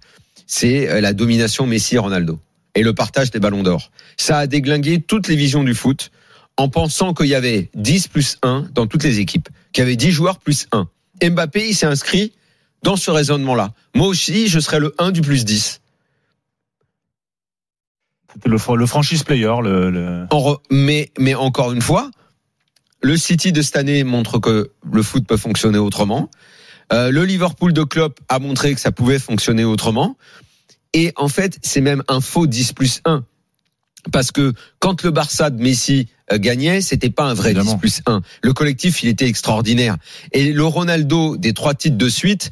C'est 0.47 1.03
la 1.03 1.13
domination 1.13 1.67
Messi-Ronaldo 1.67 2.39
et 2.75 2.83
le 2.83 2.95
partage 2.95 3.31
des 3.31 3.41
ballons 3.41 3.63
d'or. 3.63 3.91
Ça 4.17 4.39
a 4.39 4.47
déglingué 4.47 5.01
toutes 5.01 5.29
les 5.29 5.37
visions 5.37 5.65
du 5.65 5.75
foot 5.75 6.11
en 6.57 6.69
pensant 6.69 7.13
qu'il 7.15 7.27
y 7.27 7.35
avait 7.35 7.71
10 7.75 8.09
plus 8.09 8.39
1 8.43 8.69
dans 8.73 8.87
toutes 8.87 9.05
les 9.05 9.21
équipes, 9.21 9.49
qu'il 9.73 9.83
y 9.83 9.87
avait 9.87 9.97
10 9.97 10.11
joueurs 10.11 10.39
plus 10.39 10.67
1. 10.73 10.89
Mbappé, 11.23 11.69
il 11.69 11.75
s'est 11.75 11.87
inscrit 11.87 12.33
dans 12.83 12.97
ce 12.97 13.11
raisonnement-là. 13.11 13.73
Moi 13.95 14.07
aussi, 14.07 14.49
je 14.49 14.61
serais 14.61 14.81
le 14.81 14.95
1 14.99 15.11
du 15.13 15.21
plus 15.23 15.45
10. 15.45 15.81
C'était 18.33 18.49
le, 18.49 18.59
le 18.77 18.87
franchise 18.87 19.23
player, 19.23 19.53
le, 19.63 19.91
le- 19.91 20.27
En 20.31 20.39
re- 20.41 20.61
mais, 20.71 21.11
mais 21.19 21.35
encore 21.35 21.73
une 21.73 21.81
fois, 21.83 22.11
le 23.03 23.17
City 23.17 23.53
de 23.53 23.63
cette 23.63 23.77
année 23.77 24.05
montre 24.05 24.39
que 24.39 24.71
le 24.91 25.03
foot 25.03 25.27
peut 25.27 25.37
fonctionner 25.37 25.79
autrement. 25.79 26.31
Euh, 26.93 27.11
le 27.11 27.25
Liverpool 27.25 27.73
de 27.73 27.83
Klopp 27.83 28.21
a 28.29 28.39
montré 28.39 28.75
que 28.75 28.81
ça 28.81 28.93
pouvait 28.93 29.19
fonctionner 29.19 29.65
autrement. 29.65 30.17
Et 30.93 31.13
en 31.17 31.29
fait, 31.29 31.59
c'est 31.63 31.81
même 31.81 32.03
un 32.09 32.21
faux 32.21 32.47
10 32.47 32.73
plus 32.73 33.01
1. 33.05 33.25
Parce 34.13 34.33
que 34.33 34.53
quand 34.79 35.03
le 35.03 35.11
Barça 35.11 35.51
de 35.51 35.61
Messi 35.61 36.09
euh, 36.33 36.39
gagnait, 36.39 36.81
c'était 36.81 37.11
pas 37.11 37.25
un 37.25 37.35
vrai 37.35 37.51
Évidemment. 37.51 37.75
10 37.75 37.79
plus 37.79 38.01
1. 38.07 38.23
Le 38.43 38.53
collectif, 38.53 39.03
il 39.03 39.09
était 39.09 39.27
extraordinaire. 39.27 39.97
Et 40.33 40.53
le 40.53 40.65
Ronaldo 40.65 41.37
des 41.37 41.53
trois 41.53 41.75
titres 41.75 41.97
de 41.97 42.09
suite, 42.09 42.51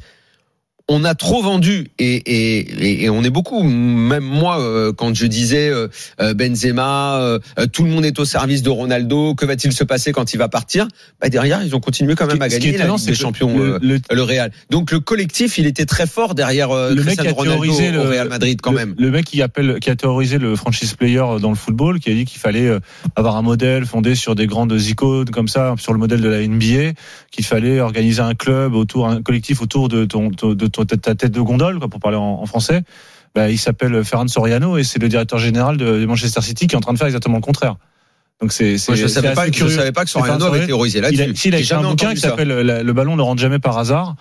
on 0.87 1.03
a 1.03 1.15
trop 1.15 1.41
vendu 1.41 1.87
et, 1.97 2.15
et, 2.15 2.57
et- 2.59 3.03
et 3.05 3.09
on 3.09 3.23
est 3.23 3.29
beaucoup, 3.31 3.63
même 3.63 4.23
moi, 4.23 4.59
euh, 4.59 4.93
quand 4.93 5.15
je 5.15 5.25
disais 5.25 5.67
euh, 5.69 5.87
euh, 6.21 6.33
Benzema, 6.35 7.39
tout 7.73 7.83
le 7.83 7.89
monde 7.89 8.05
est 8.05 8.19
au 8.19 8.25
service 8.25 8.61
de 8.61 8.69
Ronaldo, 8.69 9.33
que 9.35 9.45
va-t-il 9.45 9.73
se 9.73 9.83
passer 9.83 10.11
quand 10.11 10.33
il 10.33 10.37
va 10.37 10.47
partir? 10.47 10.87
Bah 11.21 11.29
Derrière, 11.29 11.63
ils 11.63 11.75
ont 11.75 11.79
continué 11.79 12.13
quand 12.15 12.27
même 12.27 12.41
à 12.41 12.47
gagner 12.49 12.71
la 12.73 12.77
étonnant, 12.77 12.95
Ligue 12.95 13.03
c'est 13.05 13.11
des 13.11 13.17
Champions, 13.17 13.57
le- 13.57 13.79
le- 13.81 13.99
le 14.11 14.21
Real. 14.23 14.51
Donc 14.69 14.91
le 14.91 14.99
collectif, 14.99 15.57
il 15.57 15.65
était 15.65 15.85
très 15.85 16.05
fort 16.07 16.35
derrière 16.35 16.71
euh, 16.71 16.93
Le 16.93 17.03
mec 17.03 17.19
qui 17.19 17.27
a 17.27 17.31
Ronaldo 17.33 17.73
au 17.73 18.03
le- 18.03 18.09
Real 18.09 18.29
Madrid 18.29 18.59
quand 18.61 18.71
même. 18.71 18.93
Le 18.97 19.09
mec 19.11 19.25
qui 19.25 19.41
appelle, 19.41 19.79
qui 19.81 19.89
a 19.89 19.95
théorisé 19.95 20.37
le 20.37 20.55
franchise 20.55 20.93
player 20.93 21.23
dans 21.41 21.49
le 21.49 21.55
football, 21.55 21.99
qui 21.99 22.11
a 22.11 22.13
dit 22.13 22.25
qu'il 22.25 22.39
fallait 22.39 22.69
avoir 23.15 23.35
un 23.37 23.41
modèle 23.41 23.85
fondé 23.85 24.13
sur 24.15 24.35
des 24.35 24.45
grandes 24.47 24.79
icônes 24.79 25.29
comme 25.31 25.47
ça, 25.47 25.73
sur 25.79 25.93
le 25.93 25.99
modèle 25.99 26.21
de 26.21 26.29
la 26.29 26.41
NBA, 26.47 26.91
qu'il 27.31 27.43
fallait 27.45 27.79
organiser 27.79 28.21
un 28.21 28.35
club 28.35 28.75
autour, 28.75 29.07
un 29.07 29.21
collectif 29.21 29.61
autour 29.61 29.89
de 29.89 30.05
ton, 30.05 30.29
de, 30.29 30.35
ton- 30.35 30.53
de 30.53 30.67
ta 30.83 31.15
tête 31.15 31.31
de 31.31 31.41
gondole, 31.41 31.79
quoi, 31.79 31.87
pour 31.87 31.99
parler 31.99 32.17
en, 32.17 32.41
en 32.41 32.45
français. 32.45 32.81
bah, 33.35 33.49
il 33.49 33.57
s'appelle 33.57 34.03
Ferran 34.03 34.27
Soriano 34.27 34.77
et 34.77 34.83
c'est 34.83 34.99
le 34.99 35.07
directeur 35.09 35.39
général 35.39 35.77
de, 35.77 35.99
de 35.99 36.05
Manchester 36.05 36.41
City 36.41 36.67
qui 36.67 36.75
est 36.75 36.77
en 36.77 36.81
train 36.81 36.93
de 36.93 36.97
faire 36.97 37.07
exactement 37.07 37.37
le 37.37 37.41
contraire. 37.41 37.75
Donc 38.41 38.51
c'est 38.51 38.77
c'est 38.77 38.91
Moi, 38.91 38.97
je 39.01 39.07
savais 39.07 39.33
pas, 39.33 39.49
je 39.49 39.67
savais 39.67 39.91
pas 39.93 40.03
que 40.03 40.09
Soriano 40.09 40.45
avait 40.45 40.65
théorisé 40.65 40.99
Il 40.99 41.05
a, 41.05 41.09
là-dessus. 41.09 41.35
s'il 41.35 41.55
a 41.55 41.59
écrit 41.59 41.73
un 41.73 41.83
bouquin 41.83 42.13
qui 42.13 42.19
s'appelle 42.19 42.49
le, 42.49 42.83
le 42.83 42.93
ballon 42.93 43.15
ne 43.15 43.21
rentre 43.21 43.41
jamais 43.41 43.59
par 43.59 43.77
hasard. 43.77 44.15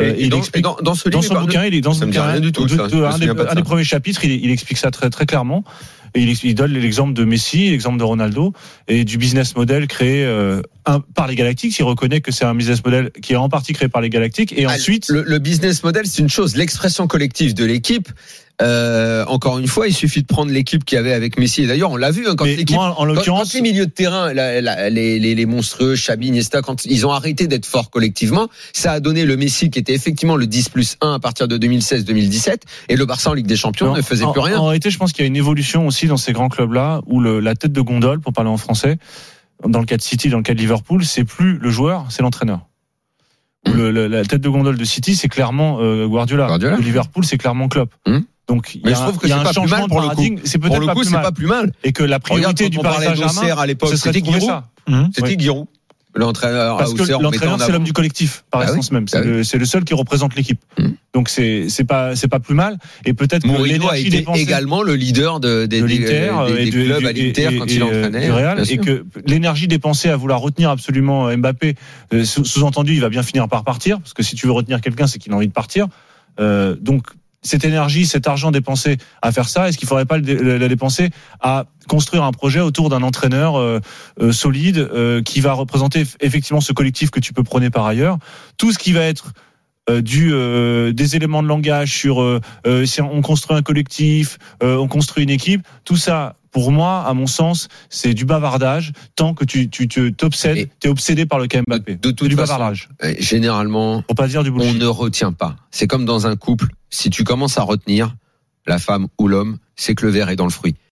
Et, 0.00 0.04
Euh, 0.04 0.14
et 0.18 0.28
dans, 0.28 0.38
explique- 0.38 0.58
et 0.58 0.62
dans, 0.62 0.76
dans 0.82 0.94
ce 0.94 1.08
dans 1.08 1.20
livre, 1.20 1.34
son 1.34 1.40
bouquin, 1.40 1.64
il 1.64 1.74
est 1.74 1.80
dans 1.80 1.92
rien 1.92 2.40
du 2.40 2.52
tout, 2.52 2.64
de- 2.66 2.74
de- 2.76 3.04
un, 3.04 3.18
des, 3.18 3.28
un 3.28 3.62
premiers 3.62 3.84
chapitres, 3.84 4.24
il, 4.24 4.32
il 4.44 4.50
explique 4.50 4.78
ça 4.78 4.90
très 4.90 5.10
très 5.10 5.26
clairement. 5.26 5.64
Et 6.12 6.22
il, 6.42 6.54
donne 6.56 6.72
l'exemple 6.72 7.12
de 7.12 7.22
Messi, 7.24 7.70
l'exemple 7.70 7.96
de 7.96 8.02
Ronaldo 8.02 8.52
et 8.88 9.04
du 9.04 9.16
business 9.16 9.54
model 9.54 9.86
créé 9.86 10.24
euh, 10.24 10.60
un- 10.84 10.98
par 11.14 11.28
les 11.28 11.36
Galactiques. 11.36 11.78
Il 11.78 11.84
reconnaît 11.84 12.20
que 12.20 12.32
c'est 12.32 12.44
un 12.44 12.54
business 12.56 12.84
model 12.84 13.12
qui 13.22 13.34
est 13.34 13.36
en 13.36 13.48
partie 13.48 13.72
créé 13.74 13.88
par 13.88 14.00
les 14.02 14.10
Galactiques. 14.10 14.52
Et 14.56 14.64
Ah, 14.66 14.72
ensuite, 14.74 15.08
le, 15.08 15.22
le 15.24 15.38
business 15.38 15.84
model, 15.84 16.06
c'est 16.06 16.20
une 16.22 16.28
chose. 16.28 16.56
L'expression 16.56 17.06
collective 17.06 17.54
de 17.54 17.64
l'équipe, 17.64 18.08
euh, 18.60 19.24
encore 19.26 19.58
une 19.58 19.68
fois, 19.68 19.88
il 19.88 19.94
suffit 19.94 20.20
de 20.20 20.26
prendre 20.26 20.50
l'équipe 20.52 20.84
qu'il 20.84 20.96
y 20.96 20.98
avait 20.98 21.12
avec 21.14 21.38
Messi. 21.38 21.62
Et 21.62 21.66
d'ailleurs, 21.66 21.92
on 21.92 21.96
l'a 21.96 22.10
vu 22.10 22.26
hein, 22.28 22.34
quand 22.36 22.44
l'équipe. 22.44 22.76
en 22.76 23.04
l'occurrence, 23.04 23.54
les 23.54 23.62
milieux 23.62 23.86
de 23.86 23.90
terrain, 23.90 24.34
la- 24.34 24.60
la- 24.60 24.90
les, 24.90 25.18
les, 25.18 25.34
les 25.34 25.46
monstrueux, 25.46 25.94
Xabi, 25.94 26.26
Iniesta, 26.28 26.60
quand 26.60 26.84
ils 26.84 27.06
ont 27.06 27.12
arrêté 27.12 27.46
d'être 27.46 27.64
forts 27.66 27.88
collectivement, 27.90 28.48
ça 28.74 28.92
a 28.92 29.00
donné 29.00 29.24
le 29.24 29.36
Messi 29.38 29.70
qui 29.70 29.78
était 29.78 29.89
effectivement 29.94 30.36
le 30.36 30.46
10 30.46 30.68
plus 30.70 30.96
1 31.00 31.12
à 31.14 31.18
partir 31.18 31.48
de 31.48 31.56
2016-2017, 31.58 32.58
et 32.88 32.96
le 32.96 33.04
Barça 33.06 33.30
en 33.30 33.34
Ligue 33.34 33.46
des 33.46 33.56
Champions 33.56 33.86
Non, 33.88 33.96
ne 33.96 34.02
faisait 34.02 34.24
en, 34.24 34.32
plus 34.32 34.40
rien. 34.40 34.58
En 34.58 34.66
réalité, 34.66 34.90
je 34.90 34.98
pense 34.98 35.12
qu'il 35.12 35.22
y 35.22 35.24
a 35.24 35.28
une 35.28 35.36
évolution 35.36 35.86
aussi 35.86 36.06
dans 36.06 36.16
ces 36.16 36.32
grands 36.32 36.48
clubs-là 36.48 37.00
où 37.06 37.20
le, 37.20 37.40
la 37.40 37.54
tête 37.54 37.72
de 37.72 37.80
gondole, 37.80 38.20
pour 38.20 38.32
parler 38.32 38.50
en 38.50 38.56
français, 38.56 38.98
dans 39.68 39.80
le 39.80 39.86
cas 39.86 39.96
de 39.96 40.02
City, 40.02 40.28
dans 40.30 40.38
le 40.38 40.42
cas 40.42 40.54
de 40.54 40.58
Liverpool, 40.58 41.04
c'est 41.04 41.24
plus 41.24 41.58
le 41.58 41.70
joueur, 41.70 42.06
c'est 42.10 42.22
l'entraîneur. 42.22 42.60
Le- 43.66 43.90
le- 43.90 44.06
la 44.06 44.24
tête 44.24 44.40
de 44.40 44.48
gondole 44.48 44.78
de 44.78 44.84
City, 44.84 45.14
c'est 45.14 45.28
clairement 45.28 45.78
euh, 45.80 46.06
Guardiola. 46.06 46.46
Guardiola. 46.46 46.76
De 46.78 46.82
Liverpool, 46.82 47.24
c'est 47.26 47.36
clairement 47.36 47.68
Klopp. 47.68 47.92
Hum. 48.06 48.24
Donc 48.48 48.72
il 48.74 48.80
y 48.88 48.92
a, 48.92 48.94
je 48.96 49.00
trouve 49.02 49.18
que 49.18 49.26
y 49.28 49.32
a 49.32 49.34
c'est 49.36 49.40
un 49.42 49.44
pas 49.44 49.52
changement 49.52 49.76
mal 49.76 49.84
de 49.84 49.88
pour 49.90 50.00
le 50.00 50.08
coup. 50.08 50.14
paradigme. 50.14 50.38
C'est 50.44 50.58
peut-être 50.58 50.80
le 50.80 50.86
pas 50.86 50.94
plus 50.94 51.10
mal. 51.10 51.22
pas 51.22 51.30
plus 51.32 51.46
mal. 51.46 51.72
Et 51.84 51.92
que 51.92 52.02
la 52.02 52.18
priorité 52.18 52.68
du 52.70 52.78
Paris 52.78 53.04
Saint-Germain, 53.04 53.54
à 53.56 53.66
l'époque, 53.66 53.90
de 53.92 53.96
c'était 53.96 54.20
Giroud. 54.24 54.40
ça. 54.40 54.68
C'était. 55.14 55.38
Giroud. 55.38 55.66
L'entraîneur 56.14 56.76
Parce 56.76 56.92
que 56.92 57.02
l'entraîneur, 57.22 57.60
c'est 57.60 57.70
l'homme 57.70 57.84
du 57.84 57.92
collectif, 57.92 58.44
par 58.50 58.62
Ah 58.62 58.64
oui, 58.66 58.70
essence 58.72 58.90
même. 58.90 59.06
C'est 59.06 59.18
ah 59.18 59.22
oui. 59.24 59.44
c'est 59.44 59.58
le 59.58 59.64
seul 59.64 59.84
qui 59.84 59.94
représente 59.94 60.34
l'équipe. 60.34 60.58
Hum. 60.78 60.94
Donc 61.14 61.28
c'est 61.28 61.68
c'est 61.68 61.84
pas 61.84 62.16
c'est 62.16 62.26
pas 62.28 62.40
plus 62.40 62.54
mal. 62.54 62.78
Et 63.04 63.12
peut-être 63.14 63.44
que 63.44 63.48
a 63.48 63.66
l'énergie 63.66 64.06
été 64.08 64.18
dépensée 64.18 64.40
également 64.42 64.82
le 64.82 64.94
leader 64.96 65.38
de, 65.38 65.66
des, 65.66 65.80
de 65.80 65.86
des- 65.86 65.98
l'Inter 65.98 66.32
des- 66.48 66.52
et 66.62 66.64
des 66.64 66.70
clubs 66.70 66.98
du- 67.00 67.06
à 67.06 67.12
l'Inter 67.12 67.48
et- 67.54 67.58
quand 67.58 67.66
et- 67.66 67.74
il 67.74 67.82
entraînait. 67.84 68.24
du 68.26 68.32
Real 68.32 68.64
et 68.68 68.78
que 68.78 69.04
l'énergie 69.26 69.68
dépensée 69.68 70.08
à 70.08 70.16
vouloir 70.16 70.40
retenir 70.40 70.70
absolument 70.70 71.30
Mbappé 71.36 71.76
euh, 72.12 72.24
sous- 72.24 72.44
sous-entendu 72.44 72.94
il 72.94 73.00
va 73.00 73.08
bien 73.08 73.22
finir 73.22 73.46
par 73.48 73.62
partir 73.64 74.00
parce 74.00 74.12
que 74.14 74.22
si 74.24 74.34
tu 74.34 74.46
veux 74.46 74.52
retenir 74.52 74.80
quelqu'un 74.80 75.06
c'est 75.06 75.18
qu'il 75.20 75.32
a 75.32 75.36
envie 75.36 75.48
de 75.48 75.52
partir 75.52 75.86
Euh, 76.38 76.76
donc 76.80 77.06
cette 77.42 77.64
énergie 77.64 78.06
cet 78.06 78.28
argent 78.28 78.50
dépensé 78.50 78.98
à 79.22 79.32
faire 79.32 79.48
ça 79.48 79.68
est-ce 79.68 79.78
qu'il 79.78 79.88
faudrait 79.88 80.04
pas 80.06 80.18
le, 80.18 80.58
la 80.58 80.68
dépenser 80.68 81.10
à 81.40 81.64
construire 81.88 82.22
un 82.24 82.32
projet 82.32 82.60
autour 82.60 82.88
d'un 82.88 83.02
entraîneur 83.02 83.58
euh, 83.58 83.80
euh, 84.20 84.32
solide 84.32 84.78
euh, 84.78 85.22
qui 85.22 85.40
va 85.40 85.52
représenter 85.52 86.04
eff- 86.04 86.16
effectivement 86.20 86.60
ce 86.60 86.72
collectif 86.72 87.10
que 87.10 87.20
tu 87.20 87.32
peux 87.32 87.42
prôner 87.42 87.70
par 87.70 87.86
ailleurs? 87.86 88.18
Tout 88.58 88.72
ce 88.72 88.78
qui 88.78 88.92
va 88.92 89.00
être 89.00 89.32
du 90.00 90.30
euh, 90.32 90.92
des 90.92 91.16
éléments 91.16 91.42
de 91.42 91.48
langage 91.48 91.92
sur 91.92 92.22
euh, 92.22 92.40
euh, 92.66 92.86
si 92.86 93.00
on 93.02 93.20
construit 93.22 93.56
un 93.56 93.62
collectif, 93.62 94.38
euh, 94.62 94.76
on 94.76 94.86
construit 94.88 95.24
une 95.24 95.30
équipe, 95.30 95.66
tout 95.84 95.96
ça 95.96 96.36
pour 96.52 96.72
moi, 96.72 97.04
à 97.06 97.14
mon 97.14 97.28
sens, 97.28 97.68
c'est 97.90 98.12
du 98.14 98.24
bavardage 98.24 98.92
tant 99.14 99.34
que 99.34 99.44
tu 99.44 99.68
tu 99.68 99.86
tu 99.86 100.12
t'obsèdes, 100.12 100.68
t'es 100.80 100.88
obsédé 100.88 101.24
par 101.26 101.38
le 101.38 101.46
Mbappé. 101.46 101.94
De- 101.94 102.00
de 102.00 102.10
toute 102.10 102.22
C'est 102.26 102.28
du 102.28 102.36
façon, 102.36 102.52
bavardage, 102.54 102.88
Euh, 103.04 103.14
Généralement, 103.20 104.02
pour 104.02 104.16
pas 104.16 104.26
dire 104.28 104.42
du 104.42 104.50
on 104.50 104.74
ne 104.74 104.86
retient 104.86 105.32
pas. 105.32 105.54
C'est 105.70 105.86
comme 105.86 106.04
dans 106.04 106.26
un 106.26 106.34
couple. 106.36 106.66
Si 106.90 107.08
tu 107.10 107.22
commences 107.24 107.56
à 107.58 107.62
retenir 107.62 108.14
la 108.66 108.78
femme 108.80 109.06
ou 109.18 109.28
l'homme, 109.28 109.58
c'est 109.76 109.94
que 109.94 110.04
le 110.06 110.12
verre 110.12 110.28
est 110.28 110.36
dans 110.36 110.44
le 110.44 110.50
fruit. 110.50 110.74